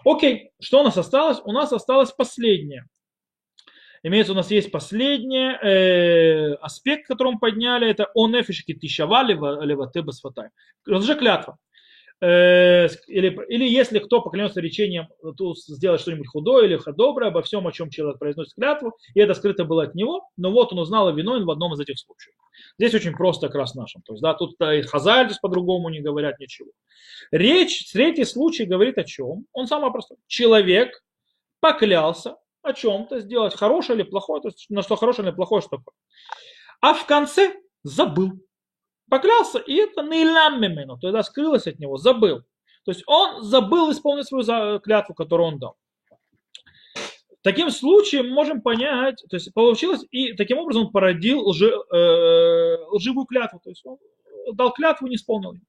Окей, 0.05 0.51
что 0.61 0.81
у 0.81 0.85
нас 0.85 0.99
осталось? 0.99 1.41
У 1.45 1.53
нас 1.53 1.73
осталось 1.73 2.13
последнее. 2.13 2.87
Имеется, 4.03 4.33
у 4.33 4.37
нас 4.37 4.51
есть 4.51 4.71
последний 4.71 5.55
э, 5.55 6.55
аспект, 6.57 7.09
который 7.09 7.33
мы 7.33 7.39
подняли, 7.39 7.89
это 7.89 8.11
он 8.13 8.39
эфишки 8.39 8.75
тишава 8.75 9.23
лева 9.23 9.91
басфатай. 10.03 10.51
Это 10.87 11.01
же 11.01 11.15
клятва. 11.15 11.57
Э, 12.25 12.89
или, 13.07 13.39
или 13.49 13.69
если 13.69 13.99
кто 13.99 14.23
поклянется 14.23 14.63
речением 14.63 15.09
то 15.37 15.55
сделать 15.55 16.01
что-нибудь 16.01 16.27
худое 16.27 16.65
или 16.65 16.81
доброе 16.97 17.27
обо 17.27 17.43
всем, 17.43 17.67
о 17.67 17.73
чем 17.73 17.91
человек 17.91 18.19
произносит 18.19 18.55
клятву, 18.55 18.97
и 19.13 19.21
это 19.21 19.35
скрыто 19.35 19.67
было 19.67 19.83
от 19.83 19.95
него, 19.95 20.27
но 20.39 20.51
вот 20.51 20.73
он 20.73 20.79
узнал 20.79 21.09
о 21.09 21.13
виновен 21.13 21.45
в 21.45 21.51
одном 21.51 21.75
из 21.75 21.81
этих 21.81 21.99
случаев. 21.99 22.35
Здесь 22.79 22.95
очень 22.95 23.13
просто 23.13 23.49
как 23.49 23.57
раз 23.57 23.75
нашим. 23.75 24.01
То 24.03 24.15
есть, 24.15 24.23
да, 24.23 24.33
тут 24.33 24.59
и 24.59 24.81
хазаль 24.83 25.31
по-другому 25.43 25.91
не 25.91 26.01
говорят 26.01 26.39
ничего. 26.39 26.71
Речь, 27.31 27.93
третий 27.93 28.25
случай 28.25 28.65
говорит 28.65 28.97
о 28.97 29.05
чем? 29.05 29.45
Он 29.53 29.67
самый 29.67 29.93
простой. 29.93 30.17
Человек 30.27 31.03
поклялся 31.61 32.37
о 32.63 32.73
чем-то 32.73 33.21
сделать 33.21 33.55
хорошее 33.55 33.99
или 33.99 34.09
плохое, 34.09 34.41
то 34.41 34.49
есть 34.49 34.65
на 34.71 34.81
что 34.81 34.97
хорошее 34.97 35.29
или 35.29 35.35
плохое, 35.35 35.61
что 35.61 35.77
такое. 35.77 35.95
А 36.81 36.95
в 36.95 37.05
конце 37.05 37.55
забыл 37.83 38.33
поклялся, 39.09 39.59
и 39.59 39.75
это 39.75 40.03
нейлам 40.03 40.61
мимену, 40.61 40.99
то 40.99 41.09
есть 41.09 41.29
скрылось 41.29 41.67
от 41.67 41.79
него, 41.79 41.97
забыл. 41.97 42.43
То 42.85 42.91
есть 42.91 43.03
он 43.07 43.43
забыл 43.43 43.91
исполнить 43.93 44.27
свою 44.27 44.81
клятву, 44.81 45.15
которую 45.15 45.49
он 45.49 45.59
дал. 45.59 45.77
Таким 47.43 47.71
случаем 47.71 48.31
можем 48.31 48.63
понять, 48.63 49.23
то 49.29 49.37
есть 49.37 49.53
получилось, 49.53 50.05
и 50.11 50.33
таким 50.33 50.59
образом 50.59 50.87
он 50.87 50.93
породил 50.93 51.47
лжи, 51.47 51.71
э, 51.71 52.77
лживую 52.91 53.27
клятву, 53.27 53.61
то 53.63 53.69
есть 53.71 53.85
он 53.85 53.99
дал 54.55 54.73
клятву, 54.73 55.07
не 55.07 55.17
исполнил 55.17 55.53
ее. 55.53 55.61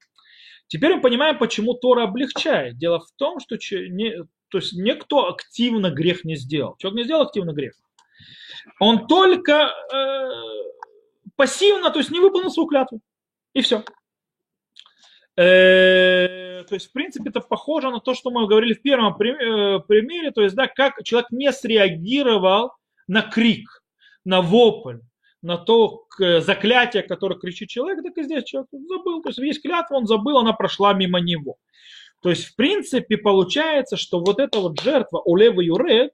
Теперь 0.67 0.95
мы 0.95 1.01
понимаем, 1.01 1.37
почему 1.37 1.73
Тора 1.73 2.03
облегчает. 2.03 2.77
Дело 2.77 2.99
в 2.99 3.11
том, 3.17 3.39
что 3.39 3.55
не, 3.55 4.15
то 4.49 4.57
есть 4.57 4.73
никто 4.73 5.27
активно 5.27 5.91
грех 5.91 6.23
не 6.23 6.35
сделал. 6.37 6.75
Человек 6.77 6.97
не 6.99 7.03
сделал 7.03 7.23
активно 7.23 7.51
грех. 7.51 7.73
Он 8.79 9.05
только 9.05 9.73
э, 9.93 10.29
пассивно, 11.35 11.91
то 11.91 11.99
есть 11.99 12.09
не 12.09 12.19
выполнил 12.19 12.49
свою 12.49 12.67
клятву. 12.67 13.01
И 13.55 13.61
все. 13.61 13.83
Э, 15.37 16.63
то 16.67 16.75
есть, 16.75 16.89
в 16.89 16.91
принципе, 16.91 17.29
это 17.29 17.39
похоже 17.39 17.89
на 17.89 17.99
то, 17.99 18.13
что 18.13 18.29
мы 18.29 18.47
говорили 18.47 18.73
в 18.73 18.81
первом 18.81 19.13
э, 19.13 19.79
примере, 19.87 20.31
то 20.31 20.41
есть, 20.41 20.55
да, 20.55 20.67
как 20.67 21.03
человек 21.03 21.31
не 21.31 21.51
среагировал 21.51 22.73
на 23.07 23.21
крик, 23.21 23.83
на 24.23 24.41
вопль, 24.41 24.99
на 25.41 25.57
то 25.57 26.05
заклятие, 26.19 27.03
которое 27.03 27.39
кричит 27.39 27.69
человек, 27.69 28.03
так 28.03 28.17
и 28.17 28.23
здесь 28.23 28.43
человек 28.43 28.69
забыл. 28.71 29.21
То 29.21 29.29
есть 29.29 29.39
есть 29.39 29.61
клятва, 29.61 29.95
он 29.95 30.07
забыл, 30.07 30.37
она 30.37 30.53
прошла 30.53 30.93
мимо 30.93 31.19
него. 31.19 31.57
То 32.21 32.29
есть, 32.29 32.45
в 32.45 32.55
принципе, 32.55 33.17
получается, 33.17 33.97
что 33.97 34.19
вот 34.19 34.39
эта 34.39 34.59
вот 34.59 34.81
жертва 34.81 35.19
Улева 35.19 35.61
Юрет, 35.61 36.13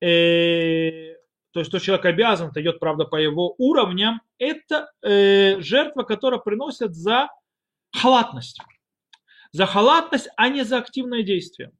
э, 0.00 1.14
то 1.52 1.60
есть, 1.60 1.70
что 1.70 1.78
человек 1.78 2.04
обязан, 2.04 2.50
это 2.50 2.60
идет, 2.60 2.78
правда, 2.78 3.04
по 3.04 3.16
его 3.16 3.54
уровням, 3.58 4.20
это 4.38 4.90
э, 5.02 5.60
жертва, 5.60 6.02
которая 6.02 6.40
приносит 6.40 6.94
за 6.94 7.28
халатность. 7.92 8.60
За 9.52 9.66
халатность, 9.66 10.28
а 10.36 10.48
не 10.48 10.64
за 10.64 10.78
активное 10.78 11.22
действие. 11.22 11.72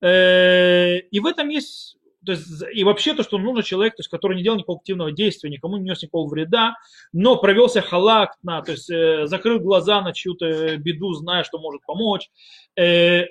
Э, 0.00 0.98
и 0.98 1.20
в 1.20 1.26
этом 1.26 1.48
есть 1.48 1.96
то 2.24 2.32
есть, 2.32 2.46
и 2.72 2.84
вообще 2.84 3.14
то, 3.14 3.22
что 3.22 3.38
нужно 3.38 3.62
человек, 3.62 3.96
то 3.96 4.00
есть, 4.00 4.10
который 4.10 4.36
не 4.36 4.44
делал 4.44 4.56
никакого 4.56 4.78
активного 4.78 5.10
действия, 5.10 5.50
никому 5.50 5.76
не 5.76 5.84
нес 5.84 6.02
никакого 6.02 6.28
вреда, 6.28 6.76
но 7.12 7.36
провелся 7.36 7.82
халактно, 7.82 8.62
то 8.62 8.72
есть 8.72 8.88
э, 8.90 9.26
закрыл 9.26 9.58
глаза 9.58 10.00
на 10.02 10.12
чью-то 10.12 10.76
беду, 10.76 11.14
зная, 11.14 11.42
что 11.42 11.58
может 11.58 11.82
помочь, 11.84 12.30
э, 12.76 13.24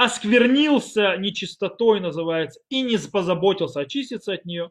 осквернился 0.00 1.16
нечистотой, 1.18 2.00
называется, 2.00 2.58
и 2.70 2.80
не 2.80 2.96
позаботился 2.96 3.80
очиститься 3.80 4.32
от 4.32 4.46
нее, 4.46 4.70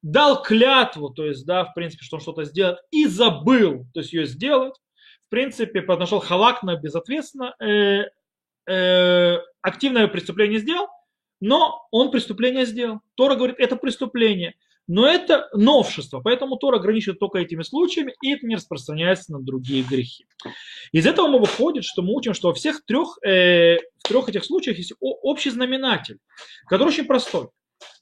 дал 0.00 0.42
клятву, 0.42 1.10
то 1.10 1.26
есть, 1.26 1.44
да, 1.44 1.66
в 1.66 1.74
принципе, 1.74 2.02
что 2.02 2.16
он 2.16 2.22
что-то 2.22 2.44
сделает, 2.44 2.78
и 2.90 3.04
забыл, 3.04 3.84
то 3.92 4.00
есть 4.00 4.14
ее 4.14 4.24
сделать, 4.24 4.74
в 5.26 5.28
принципе, 5.28 5.82
нашел 5.82 6.20
халакно, 6.20 6.76
безответственно, 6.76 7.54
э, 7.60 8.04
э, 8.72 9.38
активное 9.60 10.08
преступление 10.08 10.58
сделал, 10.58 10.88
но 11.40 11.86
он 11.90 12.10
преступление 12.10 12.64
сделал. 12.64 13.00
Тора 13.16 13.34
говорит, 13.34 13.56
это 13.58 13.76
преступление. 13.76 14.54
Но 14.92 15.06
это 15.06 15.48
новшество, 15.52 16.18
поэтому 16.18 16.56
Тора 16.56 16.78
ограничивает 16.78 17.20
только 17.20 17.38
этими 17.38 17.62
случаями, 17.62 18.12
и 18.20 18.32
это 18.32 18.44
не 18.44 18.56
распространяется 18.56 19.30
на 19.30 19.40
другие 19.40 19.84
грехи. 19.84 20.26
Из 20.90 21.06
этого 21.06 21.28
мы 21.28 21.38
выходит, 21.38 21.84
что 21.84 22.02
мы 22.02 22.12
учим, 22.12 22.34
что 22.34 22.48
во 22.48 22.54
всех 22.54 22.84
трех, 22.84 23.16
э, 23.24 23.76
в 23.76 24.08
трех 24.08 24.28
этих 24.28 24.44
случаях 24.44 24.78
есть 24.78 24.92
общий 24.98 25.50
знаменатель, 25.50 26.18
который 26.66 26.88
очень 26.88 27.04
простой. 27.04 27.50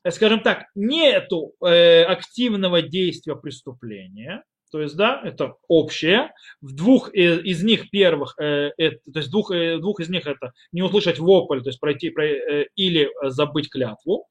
Э, 0.02 0.10
скажем 0.10 0.40
так, 0.40 0.64
нету 0.74 1.52
э, 1.62 2.04
активного 2.04 2.80
действия 2.80 3.36
преступления, 3.36 4.42
то 4.72 4.80
есть, 4.80 4.96
да, 4.96 5.20
это 5.22 5.56
общее. 5.68 6.32
В 6.62 6.74
двух 6.74 7.12
из, 7.12 7.44
из 7.44 7.62
них 7.62 7.90
первых, 7.90 8.34
э, 8.40 8.70
это, 8.78 8.96
то 9.12 9.18
есть 9.18 9.30
двух, 9.30 9.50
э, 9.50 9.76
двух 9.76 10.00
из 10.00 10.08
них 10.08 10.26
это 10.26 10.52
не 10.72 10.80
услышать 10.80 11.18
вопль, 11.18 11.60
то 11.60 11.68
есть 11.68 11.80
пройти 11.80 12.08
про, 12.08 12.26
э, 12.26 12.66
или 12.76 13.10
забыть 13.28 13.68
клятву. 13.68 14.26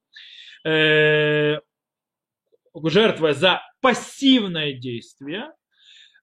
Э, 0.65 1.60
жертва 2.84 3.34
за 3.34 3.62
пассивное 3.82 4.73
действие. 4.73 5.51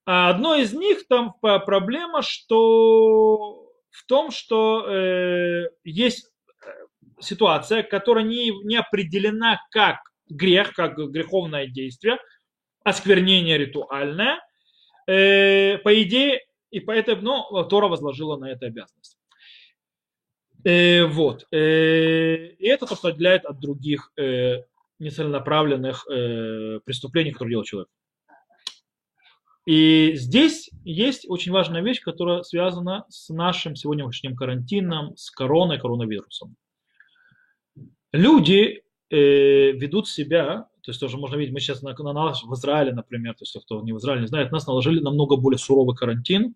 А 0.06 0.30
одно 0.30 0.54
из 0.54 0.72
них 0.72 1.06
там 1.08 1.34
проблема, 1.40 2.22
что 2.22 3.64
в 3.90 4.06
том, 4.06 4.30
что 4.30 4.86
э, 4.86 5.68
есть 5.84 6.26
э, 6.26 6.68
ситуация, 7.20 7.82
которая 7.82 8.24
не, 8.24 8.50
не 8.64 8.76
определена 8.76 9.60
как 9.70 9.98
грех, 10.28 10.74
как 10.74 10.96
греховное 10.96 11.66
действие, 11.68 12.18
осквернение 12.84 13.56
ритуальное, 13.56 14.40
э, 15.06 15.78
по 15.78 16.02
идее, 16.02 16.40
и 16.70 16.80
поэтому 16.80 17.22
ну, 17.22 17.64
Тора 17.64 17.88
возложила 17.88 18.36
на 18.36 18.50
это 18.50 18.66
обязанность. 18.66 19.16
Э, 20.64 21.04
вот. 21.04 21.46
Э, 21.52 22.46
и 22.58 22.66
это 22.66 22.86
то, 22.86 22.96
что 22.96 23.08
отделяет 23.08 23.44
от 23.44 23.60
других 23.60 24.12
э, 24.16 24.64
нецеленаправленных 24.98 26.06
э, 26.08 26.80
преступлений, 26.84 27.32
которые 27.32 27.52
делал 27.52 27.64
человек. 27.64 27.88
И 29.66 30.12
здесь 30.14 30.70
есть 30.84 31.24
очень 31.28 31.52
важная 31.52 31.82
вещь, 31.82 32.00
которая 32.00 32.42
связана 32.42 33.06
с 33.08 33.30
нашим 33.30 33.76
сегодняшним 33.76 34.36
карантином, 34.36 35.16
с 35.16 35.30
короной, 35.30 35.78
коронавирусом. 35.78 36.56
Люди 38.12 38.82
э, 39.10 39.72
ведут 39.72 40.06
себя, 40.06 40.68
то 40.82 40.90
есть 40.90 41.00
тоже 41.00 41.16
можно 41.16 41.36
видеть, 41.36 41.54
мы 41.54 41.60
сейчас 41.60 41.80
на, 41.80 41.94
на 41.94 42.12
нас 42.12 42.42
в 42.42 42.52
Израиле, 42.54 42.92
например, 42.92 43.32
то 43.34 43.42
есть 43.42 43.56
кто 43.64 43.80
не 43.82 43.92
в 43.92 43.98
Израиле 43.98 44.22
не 44.22 44.28
знает, 44.28 44.52
нас 44.52 44.66
наложили 44.66 45.00
намного 45.00 45.36
более 45.36 45.58
суровый 45.58 45.96
карантин, 45.96 46.54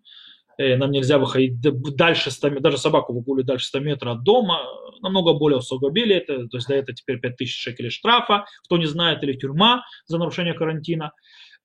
нам 0.59 0.91
нельзя 0.91 1.17
выходить 1.17 1.61
дальше 1.61 2.31
100 2.31 2.49
метров, 2.49 2.63
даже 2.63 2.77
собаку 2.77 3.13
выгуливать 3.13 3.45
дальше 3.45 3.67
100 3.67 3.79
метров 3.79 4.17
от 4.17 4.23
дома, 4.23 4.61
намного 5.01 5.33
более 5.33 5.59
усугубили 5.59 6.15
это, 6.15 6.47
то 6.47 6.57
есть 6.57 6.67
за 6.67 6.75
это 6.75 6.93
теперь 6.93 7.19
5000 7.19 7.49
шекелей 7.49 7.89
штрафа, 7.89 8.45
кто 8.65 8.77
не 8.77 8.85
знает, 8.85 9.23
или 9.23 9.33
тюрьма 9.33 9.83
за 10.05 10.17
нарушение 10.17 10.53
карантина 10.53 11.13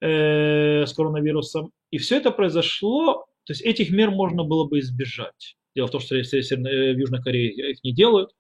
э, 0.01 0.87
с 0.87 0.93
коронавирусом. 0.93 1.73
И 1.91 1.99
все 1.99 2.19
это 2.19 2.31
произошло, 2.31 3.27
то 3.45 3.53
есть 3.53 3.63
этих 3.63 3.91
мер 3.91 4.11
можно 4.11 4.45
было 4.45 4.69
бы 4.69 4.79
избежать. 4.79 5.57
Дело 5.75 5.89
в 5.89 5.91
том, 5.91 6.01
что 6.01 6.15
в, 6.15 6.19
в 6.19 6.99
Южной 6.99 7.23
Корее 7.23 7.73
их 7.73 7.83
не 7.83 7.93
делают, 7.93 8.31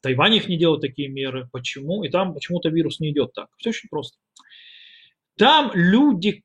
в 0.00 0.02
Тайване 0.02 0.36
их 0.36 0.48
не 0.48 0.58
делают 0.58 0.82
такие 0.82 1.08
меры. 1.08 1.48
Почему? 1.50 2.04
И 2.04 2.10
там 2.10 2.34
почему-то 2.34 2.68
вирус 2.68 3.00
не 3.00 3.10
идет 3.10 3.32
так. 3.32 3.48
Все 3.56 3.70
очень 3.70 3.88
просто. 3.88 4.18
Там 5.36 5.70
люди, 5.74 6.42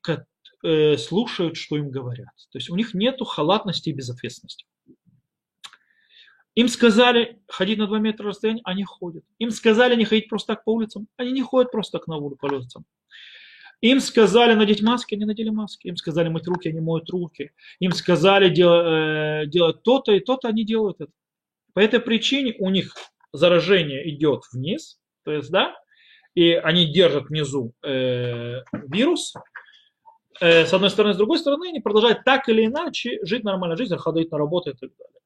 э, 0.62 0.96
слушают, 0.96 1.56
что 1.56 1.76
им 1.76 1.90
говорят. 1.90 2.34
То 2.50 2.58
есть 2.58 2.70
у 2.70 2.76
них 2.76 2.94
нет 2.94 3.18
халатности 3.20 3.90
и 3.90 3.92
безответственности. 3.92 4.66
Им 6.54 6.68
сказали 6.68 7.40
ходить 7.48 7.78
на 7.78 7.86
2 7.86 7.98
метра 8.00 8.28
расстояния, 8.28 8.62
они 8.64 8.84
ходят. 8.84 9.24
Им 9.38 9.50
сказали 9.50 9.94
не 9.94 10.04
ходить 10.04 10.28
просто 10.28 10.54
так 10.54 10.64
по 10.64 10.74
улицам, 10.74 11.06
они 11.16 11.32
не 11.32 11.42
ходят 11.42 11.70
просто 11.70 11.98
так 11.98 12.08
на 12.08 12.16
улицу 12.16 12.38
по 12.40 12.46
улицам. 12.46 12.84
Им 13.80 14.00
сказали 14.00 14.52
надеть 14.54 14.82
маски, 14.82 15.14
они 15.14 15.24
надели 15.24 15.48
маски. 15.48 15.88
Им 15.88 15.96
сказали 15.96 16.28
мыть 16.28 16.46
руки, 16.46 16.68
они 16.68 16.80
моют 16.80 17.08
руки. 17.10 17.52
Им 17.78 17.92
сказали 17.92 18.50
дел, 18.50 18.72
э, 18.72 19.46
делать 19.46 19.82
то-то 19.82 20.12
и 20.12 20.20
то-то, 20.20 20.48
они 20.48 20.64
делают 20.64 21.00
это. 21.00 21.12
По 21.72 21.80
этой 21.80 22.00
причине 22.00 22.54
у 22.58 22.68
них 22.68 22.94
заражение 23.32 24.08
идет 24.10 24.42
вниз, 24.52 25.00
то 25.24 25.32
есть, 25.32 25.50
да, 25.50 25.74
и 26.34 26.52
они 26.52 26.92
держат 26.92 27.28
внизу 27.28 27.72
э, 27.82 28.62
вирус, 28.88 29.34
э, 30.40 30.66
с 30.66 30.72
одной 30.72 30.90
стороны, 30.90 31.14
с 31.14 31.16
другой 31.16 31.38
стороны, 31.38 31.68
они 31.68 31.80
продолжают 31.80 32.24
так 32.24 32.48
или 32.48 32.66
иначе 32.66 33.18
жить 33.22 33.44
нормальной 33.44 33.76
жизнью, 33.76 33.98
ходить 33.98 34.30
на 34.30 34.38
работу 34.38 34.70
и 34.70 34.74
так 34.74 34.90
далее. 34.98 35.20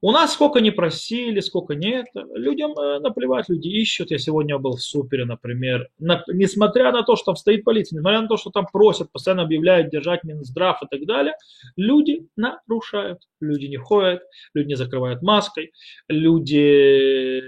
У 0.00 0.12
нас 0.12 0.34
сколько 0.34 0.60
не 0.60 0.70
просили, 0.70 1.40
сколько 1.40 1.74
нет, 1.74 2.06
людям 2.14 2.70
э, 2.78 3.00
наплевать, 3.00 3.48
люди 3.48 3.66
ищут. 3.66 4.12
Я 4.12 4.18
сегодня 4.18 4.56
был 4.56 4.76
в 4.76 4.80
супере, 4.80 5.24
например, 5.24 5.88
на, 5.98 6.22
несмотря 6.28 6.92
на 6.92 7.02
то, 7.02 7.16
что 7.16 7.26
там 7.26 7.36
стоит 7.36 7.64
полиция, 7.64 7.96
несмотря 7.96 8.20
на 8.20 8.28
то, 8.28 8.36
что 8.36 8.50
там 8.50 8.66
просят, 8.72 9.10
постоянно 9.10 9.42
объявляют 9.42 9.90
держать 9.90 10.22
Минздрав 10.22 10.80
и 10.84 10.86
так 10.88 11.04
далее, 11.04 11.34
люди 11.76 12.28
нарушают, 12.36 13.22
люди 13.40 13.66
не 13.66 13.76
ходят, 13.76 14.22
люди 14.54 14.68
не 14.68 14.76
закрывают 14.76 15.22
маской, 15.22 15.72
люди 16.08 17.42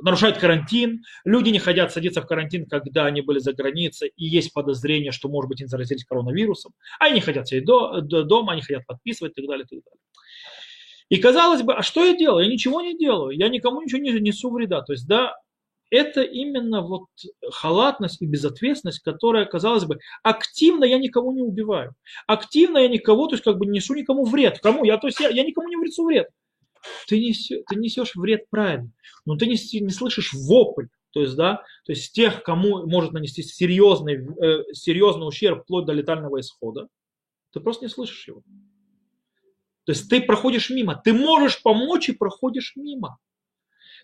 нарушают 0.00 0.38
карантин, 0.38 1.02
люди 1.24 1.50
не 1.50 1.58
хотят 1.58 1.92
садиться 1.92 2.22
в 2.22 2.26
карантин, 2.26 2.66
когда 2.66 3.06
они 3.06 3.20
были 3.20 3.38
за 3.38 3.52
границей, 3.52 4.12
и 4.16 4.24
есть 4.24 4.52
подозрение, 4.52 5.12
что, 5.12 5.28
может 5.28 5.48
быть, 5.48 5.60
они 5.60 5.68
заразились 5.68 6.04
коронавирусом, 6.04 6.72
а 7.00 7.06
они 7.06 7.20
хотят 7.20 7.48
сидеть 7.48 7.64
до, 7.64 8.00
до, 8.00 8.22
дома, 8.22 8.52
они 8.52 8.62
хотят 8.62 8.86
подписывать 8.86 9.32
и 9.32 9.40
так 9.40 9.48
далее, 9.48 9.64
и 9.64 9.74
так 9.74 9.84
далее. 9.84 10.00
И 11.08 11.16
казалось 11.16 11.62
бы, 11.62 11.74
а 11.74 11.82
что 11.82 12.04
я 12.04 12.16
делаю? 12.16 12.44
Я 12.44 12.52
ничего 12.52 12.82
не 12.82 12.96
делаю, 12.96 13.36
я 13.36 13.48
никому 13.48 13.80
ничего 13.80 14.00
не 14.00 14.12
несу 14.20 14.50
вреда. 14.50 14.82
То 14.82 14.92
есть, 14.92 15.08
да, 15.08 15.34
это 15.90 16.22
именно 16.22 16.82
вот 16.82 17.06
халатность 17.50 18.20
и 18.20 18.26
безответственность, 18.26 19.00
которая, 19.00 19.46
казалось 19.46 19.84
бы, 19.84 19.98
активно 20.22 20.84
я 20.84 20.98
никого 20.98 21.32
не 21.32 21.42
убиваю. 21.42 21.94
Активно 22.26 22.78
я 22.78 22.88
никого, 22.88 23.26
то 23.26 23.34
есть 23.34 23.44
как 23.44 23.56
бы 23.56 23.64
не 23.64 23.78
несу 23.78 23.94
никому 23.94 24.24
вред. 24.24 24.58
Кому? 24.60 24.84
Я, 24.84 24.98
то 24.98 25.06
есть 25.06 25.18
я, 25.18 25.30
я 25.30 25.44
никому 25.44 25.68
не 25.68 25.76
несу 25.76 26.04
вред. 26.04 26.28
Ты, 27.06 27.20
несешь, 27.20 27.60
ты 27.68 27.76
несешь 27.76 28.14
вред 28.14 28.48
правильно, 28.50 28.90
но 29.24 29.36
ты 29.36 29.46
не, 29.46 29.80
не 29.80 29.90
слышишь 29.90 30.32
вопль. 30.34 30.86
То 31.12 31.22
есть, 31.22 31.36
да, 31.36 31.64
то 31.84 31.92
есть 31.92 32.12
тех, 32.12 32.42
кому 32.42 32.86
может 32.86 33.12
нанести 33.12 33.42
серьезный, 33.42 34.16
э, 34.16 34.64
серьезный 34.72 35.26
ущерб 35.26 35.62
вплоть 35.62 35.86
до 35.86 35.92
летального 35.92 36.40
исхода, 36.40 36.88
ты 37.52 37.60
просто 37.60 37.86
не 37.86 37.88
слышишь 37.88 38.28
его. 38.28 38.42
То 39.84 39.92
есть 39.92 40.10
ты 40.10 40.20
проходишь 40.20 40.68
мимо. 40.68 41.00
Ты 41.02 41.14
можешь 41.14 41.62
помочь 41.62 42.10
и 42.10 42.12
проходишь 42.12 42.74
мимо. 42.76 43.18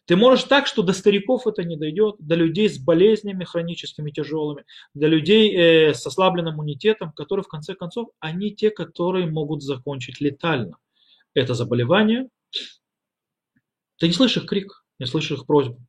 Ты 0.06 0.16
можешь 0.16 0.44
так, 0.44 0.66
что 0.66 0.82
до 0.82 0.92
стариков 0.92 1.46
это 1.46 1.64
не 1.64 1.76
дойдет, 1.76 2.16
до 2.18 2.34
людей 2.34 2.68
с 2.68 2.78
болезнями 2.78 3.44
хроническими 3.44 4.10
тяжелыми, 4.10 4.64
до 4.92 5.06
людей 5.06 5.54
э, 5.54 5.94
с 5.94 6.06
ослабленным 6.06 6.54
иммунитетом, 6.54 7.12
которые 7.12 7.44
в 7.44 7.48
конце 7.48 7.74
концов, 7.74 8.08
они 8.18 8.54
те, 8.54 8.70
которые 8.70 9.26
могут 9.26 9.62
закончить 9.62 10.20
летально 10.20 10.78
это 11.34 11.54
заболевание. 11.54 12.28
Ты 14.04 14.08
не 14.08 14.14
слышишь 14.14 14.42
их 14.42 14.48
крик, 14.48 14.84
не 14.98 15.06
слышишь 15.06 15.38
их 15.38 15.46
просьбу. 15.46 15.80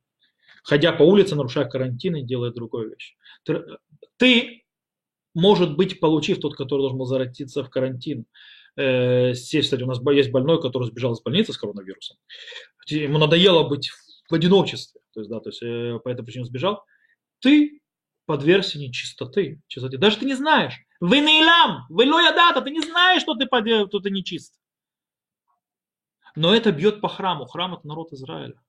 Ходя 0.64 0.92
по 0.92 1.04
улице, 1.04 1.36
нарушая 1.36 1.66
карантин 1.66 2.16
и 2.16 2.22
делая 2.22 2.50
другую 2.50 2.90
вещь. 2.90 3.14
Ты, 3.44 3.62
ты, 4.16 4.64
может 5.34 5.76
быть, 5.76 6.00
получив 6.00 6.40
тот, 6.40 6.56
который 6.56 6.80
должен 6.80 6.98
был 6.98 7.06
заратиться 7.06 7.62
в 7.62 7.70
карантин, 7.70 8.26
Э, 8.76 9.32
здесь, 9.32 9.64
кстати, 9.64 9.82
у 9.82 9.86
нас 9.86 10.00
есть 10.12 10.30
больной, 10.30 10.60
который 10.60 10.84
сбежал 10.84 11.14
из 11.14 11.22
больницы 11.22 11.52
с 11.52 11.58
коронавирусом. 11.58 12.18
Ему 12.88 13.18
надоело 13.18 13.66
быть 13.68 13.90
в 14.28 14.34
одиночестве, 14.34 15.00
то 15.12 15.20
есть, 15.20 15.30
да, 15.30 15.40
то 15.40 15.48
есть 15.48 15.62
э, 15.62 15.98
по 16.04 16.08
этой 16.08 16.24
причине 16.24 16.44
сбежал. 16.44 16.84
Ты 17.40 17.80
подвергся 18.26 18.78
нечистоты, 18.78 19.60
чистоте. 19.66 19.98
Даже 19.98 20.18
ты 20.18 20.26
не 20.26 20.34
знаешь. 20.34 20.74
Вы 21.00 21.20
нейлам, 21.20 21.86
вы 21.88 22.06
дата, 22.06 22.60
ты 22.60 22.70
не 22.70 22.80
знаешь, 22.80 23.22
что 23.22 23.34
ты, 23.34 23.46
что 23.46 24.00
ты 24.00 24.10
нечист. 24.10 24.54
Но 26.36 26.54
это 26.54 26.70
бьет 26.70 27.00
по 27.00 27.08
храму. 27.08 27.46
Храм 27.46 27.74
это 27.74 27.86
народ 27.88 28.12
Израиля. 28.12 28.60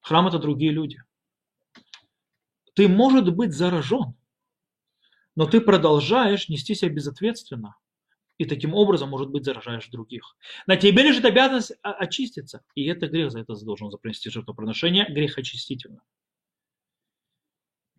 Храм 0.00 0.28
это 0.28 0.38
другие 0.38 0.70
люди. 0.70 1.02
Ты, 2.74 2.88
может 2.88 3.34
быть, 3.34 3.52
заражен, 3.52 4.14
но 5.36 5.46
ты 5.46 5.60
продолжаешь 5.60 6.48
нести 6.48 6.74
себя 6.74 6.90
безответственно 6.90 7.76
и 8.38 8.44
таким 8.44 8.74
образом, 8.74 9.10
может 9.10 9.30
быть, 9.30 9.44
заражаешь 9.44 9.88
других. 9.88 10.36
На 10.66 10.76
тебе 10.76 11.02
лежит 11.02 11.24
обязанность 11.24 11.72
очиститься, 11.82 12.64
и 12.74 12.84
это 12.86 13.06
грех, 13.06 13.30
за 13.30 13.40
это 13.40 13.54
должен 13.64 13.90
принести 14.00 14.30
жертвоприношение, 14.30 15.06
грех 15.08 15.38
очистительно. 15.38 16.02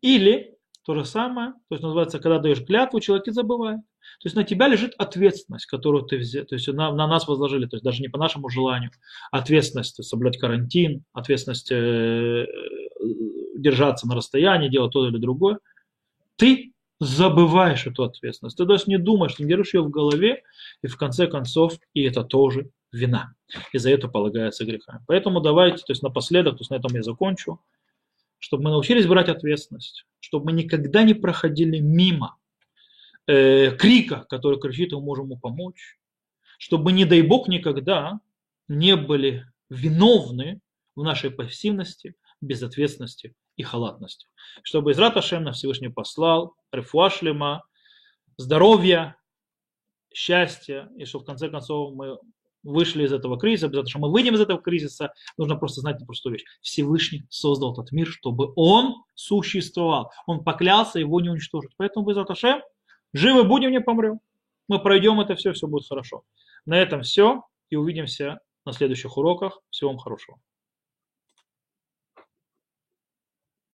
Или 0.01 0.54
то 0.85 0.93
же 0.93 1.03
самое, 1.03 1.51
то 1.67 1.75
есть 1.75 1.83
называется, 1.83 2.19
когда 2.19 2.37
даешь 2.39 2.63
клятву, 2.63 2.99
человек 2.99 3.27
и 3.27 3.31
забывает. 3.31 3.79
То 4.21 4.27
есть 4.27 4.35
на 4.35 4.43
тебя 4.43 4.67
лежит 4.67 4.93
ответственность, 4.99 5.65
которую 5.65 6.03
ты 6.03 6.17
взял, 6.17 6.45
то 6.45 6.55
есть 6.55 6.67
на, 6.67 6.91
на 6.91 7.07
нас 7.07 7.27
возложили, 7.27 7.65
то 7.65 7.75
есть 7.75 7.83
даже 7.83 8.01
не 8.03 8.07
по 8.07 8.19
нашему 8.19 8.49
желанию, 8.49 8.91
ответственность 9.31 10.03
соблюдать 10.03 10.39
карантин, 10.39 11.03
ответственность 11.11 11.71
э, 11.71 12.45
держаться 13.57 14.07
на 14.07 14.15
расстоянии, 14.15 14.69
делать 14.69 14.93
то 14.93 15.07
или 15.07 15.17
другое. 15.17 15.57
Ты 16.35 16.73
забываешь 16.99 17.87
эту 17.87 18.03
ответственность. 18.03 18.57
Ты 18.57 18.65
даже 18.65 18.83
не 18.85 18.97
думаешь, 18.97 19.39
не 19.39 19.47
держишь 19.47 19.73
ее 19.73 19.81
в 19.81 19.89
голове, 19.89 20.43
и 20.83 20.87
в 20.87 20.97
конце 20.97 21.27
концов, 21.27 21.73
и 21.93 22.03
это 22.03 22.23
тоже 22.23 22.69
вина. 22.91 23.33
И 23.73 23.77
за 23.79 23.89
это 23.89 24.07
полагается 24.07 24.65
греха. 24.65 25.01
Поэтому 25.07 25.41
давайте, 25.41 25.77
то 25.77 25.91
есть 25.91 26.03
напоследок, 26.03 26.55
то 26.57 26.61
есть 26.61 26.71
на 26.71 26.75
этом 26.75 26.93
я 26.93 27.03
закончу, 27.03 27.59
чтобы 28.39 28.63
мы 28.63 28.69
научились 28.71 29.07
брать 29.07 29.29
ответственность, 29.29 30.05
чтобы 30.19 30.45
мы 30.45 30.51
никогда 30.53 31.03
не 31.03 31.13
проходили 31.13 31.79
мимо 31.79 32.37
э, 33.27 33.71
крика, 33.75 34.25
который 34.29 34.59
кричит, 34.59 34.91
мы 34.91 35.01
можем 35.01 35.25
ему 35.25 35.37
помочь, 35.37 35.97
чтобы, 36.57 36.91
не 36.91 37.05
дай 37.05 37.21
Бог, 37.21 37.47
никогда 37.47 38.19
не 38.67 38.95
были 38.95 39.45
виновны 39.69 40.61
в 40.95 41.03
нашей 41.03 41.31
пассивности, 41.31 42.15
безответственности 42.41 43.35
и 43.57 43.63
халатности. 43.63 44.27
Чтобы 44.63 44.91
из 44.91 44.99
Раташем 44.99 45.43
на 45.43 45.51
Всевышний 45.51 45.89
послал 45.89 46.55
рефуашлема, 46.71 47.63
здоровья, 48.37 49.17
счастья, 50.13 50.89
и 50.97 51.05
чтобы 51.05 51.23
в 51.23 51.27
конце 51.27 51.49
концов 51.49 51.93
мы 51.93 52.17
вышли 52.65 53.05
из 53.05 53.13
этого 53.13 53.39
кризиса, 53.39 53.67
потому 53.67 53.87
что 53.87 53.99
мы 53.99 54.11
выйдем 54.11 54.35
из 54.35 54.41
этого 54.41 54.59
кризиса, 54.61 55.13
нужно 55.37 55.55
просто 55.55 55.81
знать 55.81 55.97
эту 55.97 56.05
простую 56.05 56.33
вещь. 56.33 56.43
Всевышний 56.61 57.25
создал 57.29 57.73
этот 57.73 57.91
мир, 57.91 58.07
чтобы 58.07 58.51
он 58.55 59.03
существовал. 59.13 60.11
Он 60.25 60.43
поклялся 60.43 60.99
его 60.99 61.21
не 61.21 61.29
уничтожить. 61.29 61.71
Поэтому 61.77 62.05
без 62.05 62.17
Аташем 62.17 62.61
живы 63.13 63.43
будем, 63.43 63.71
не 63.71 63.79
помрем. 63.79 64.19
Мы 64.67 64.79
пройдем 64.79 65.21
это 65.21 65.35
все, 65.35 65.53
все 65.53 65.67
будет 65.67 65.87
хорошо. 65.87 66.23
На 66.65 66.77
этом 66.77 67.03
все 67.03 67.43
и 67.69 67.75
увидимся 67.75 68.39
на 68.65 68.73
следующих 68.73 69.15
уроках. 69.17 69.59
Всего 69.69 69.91
вам 69.91 69.99
хорошего. 69.99 70.39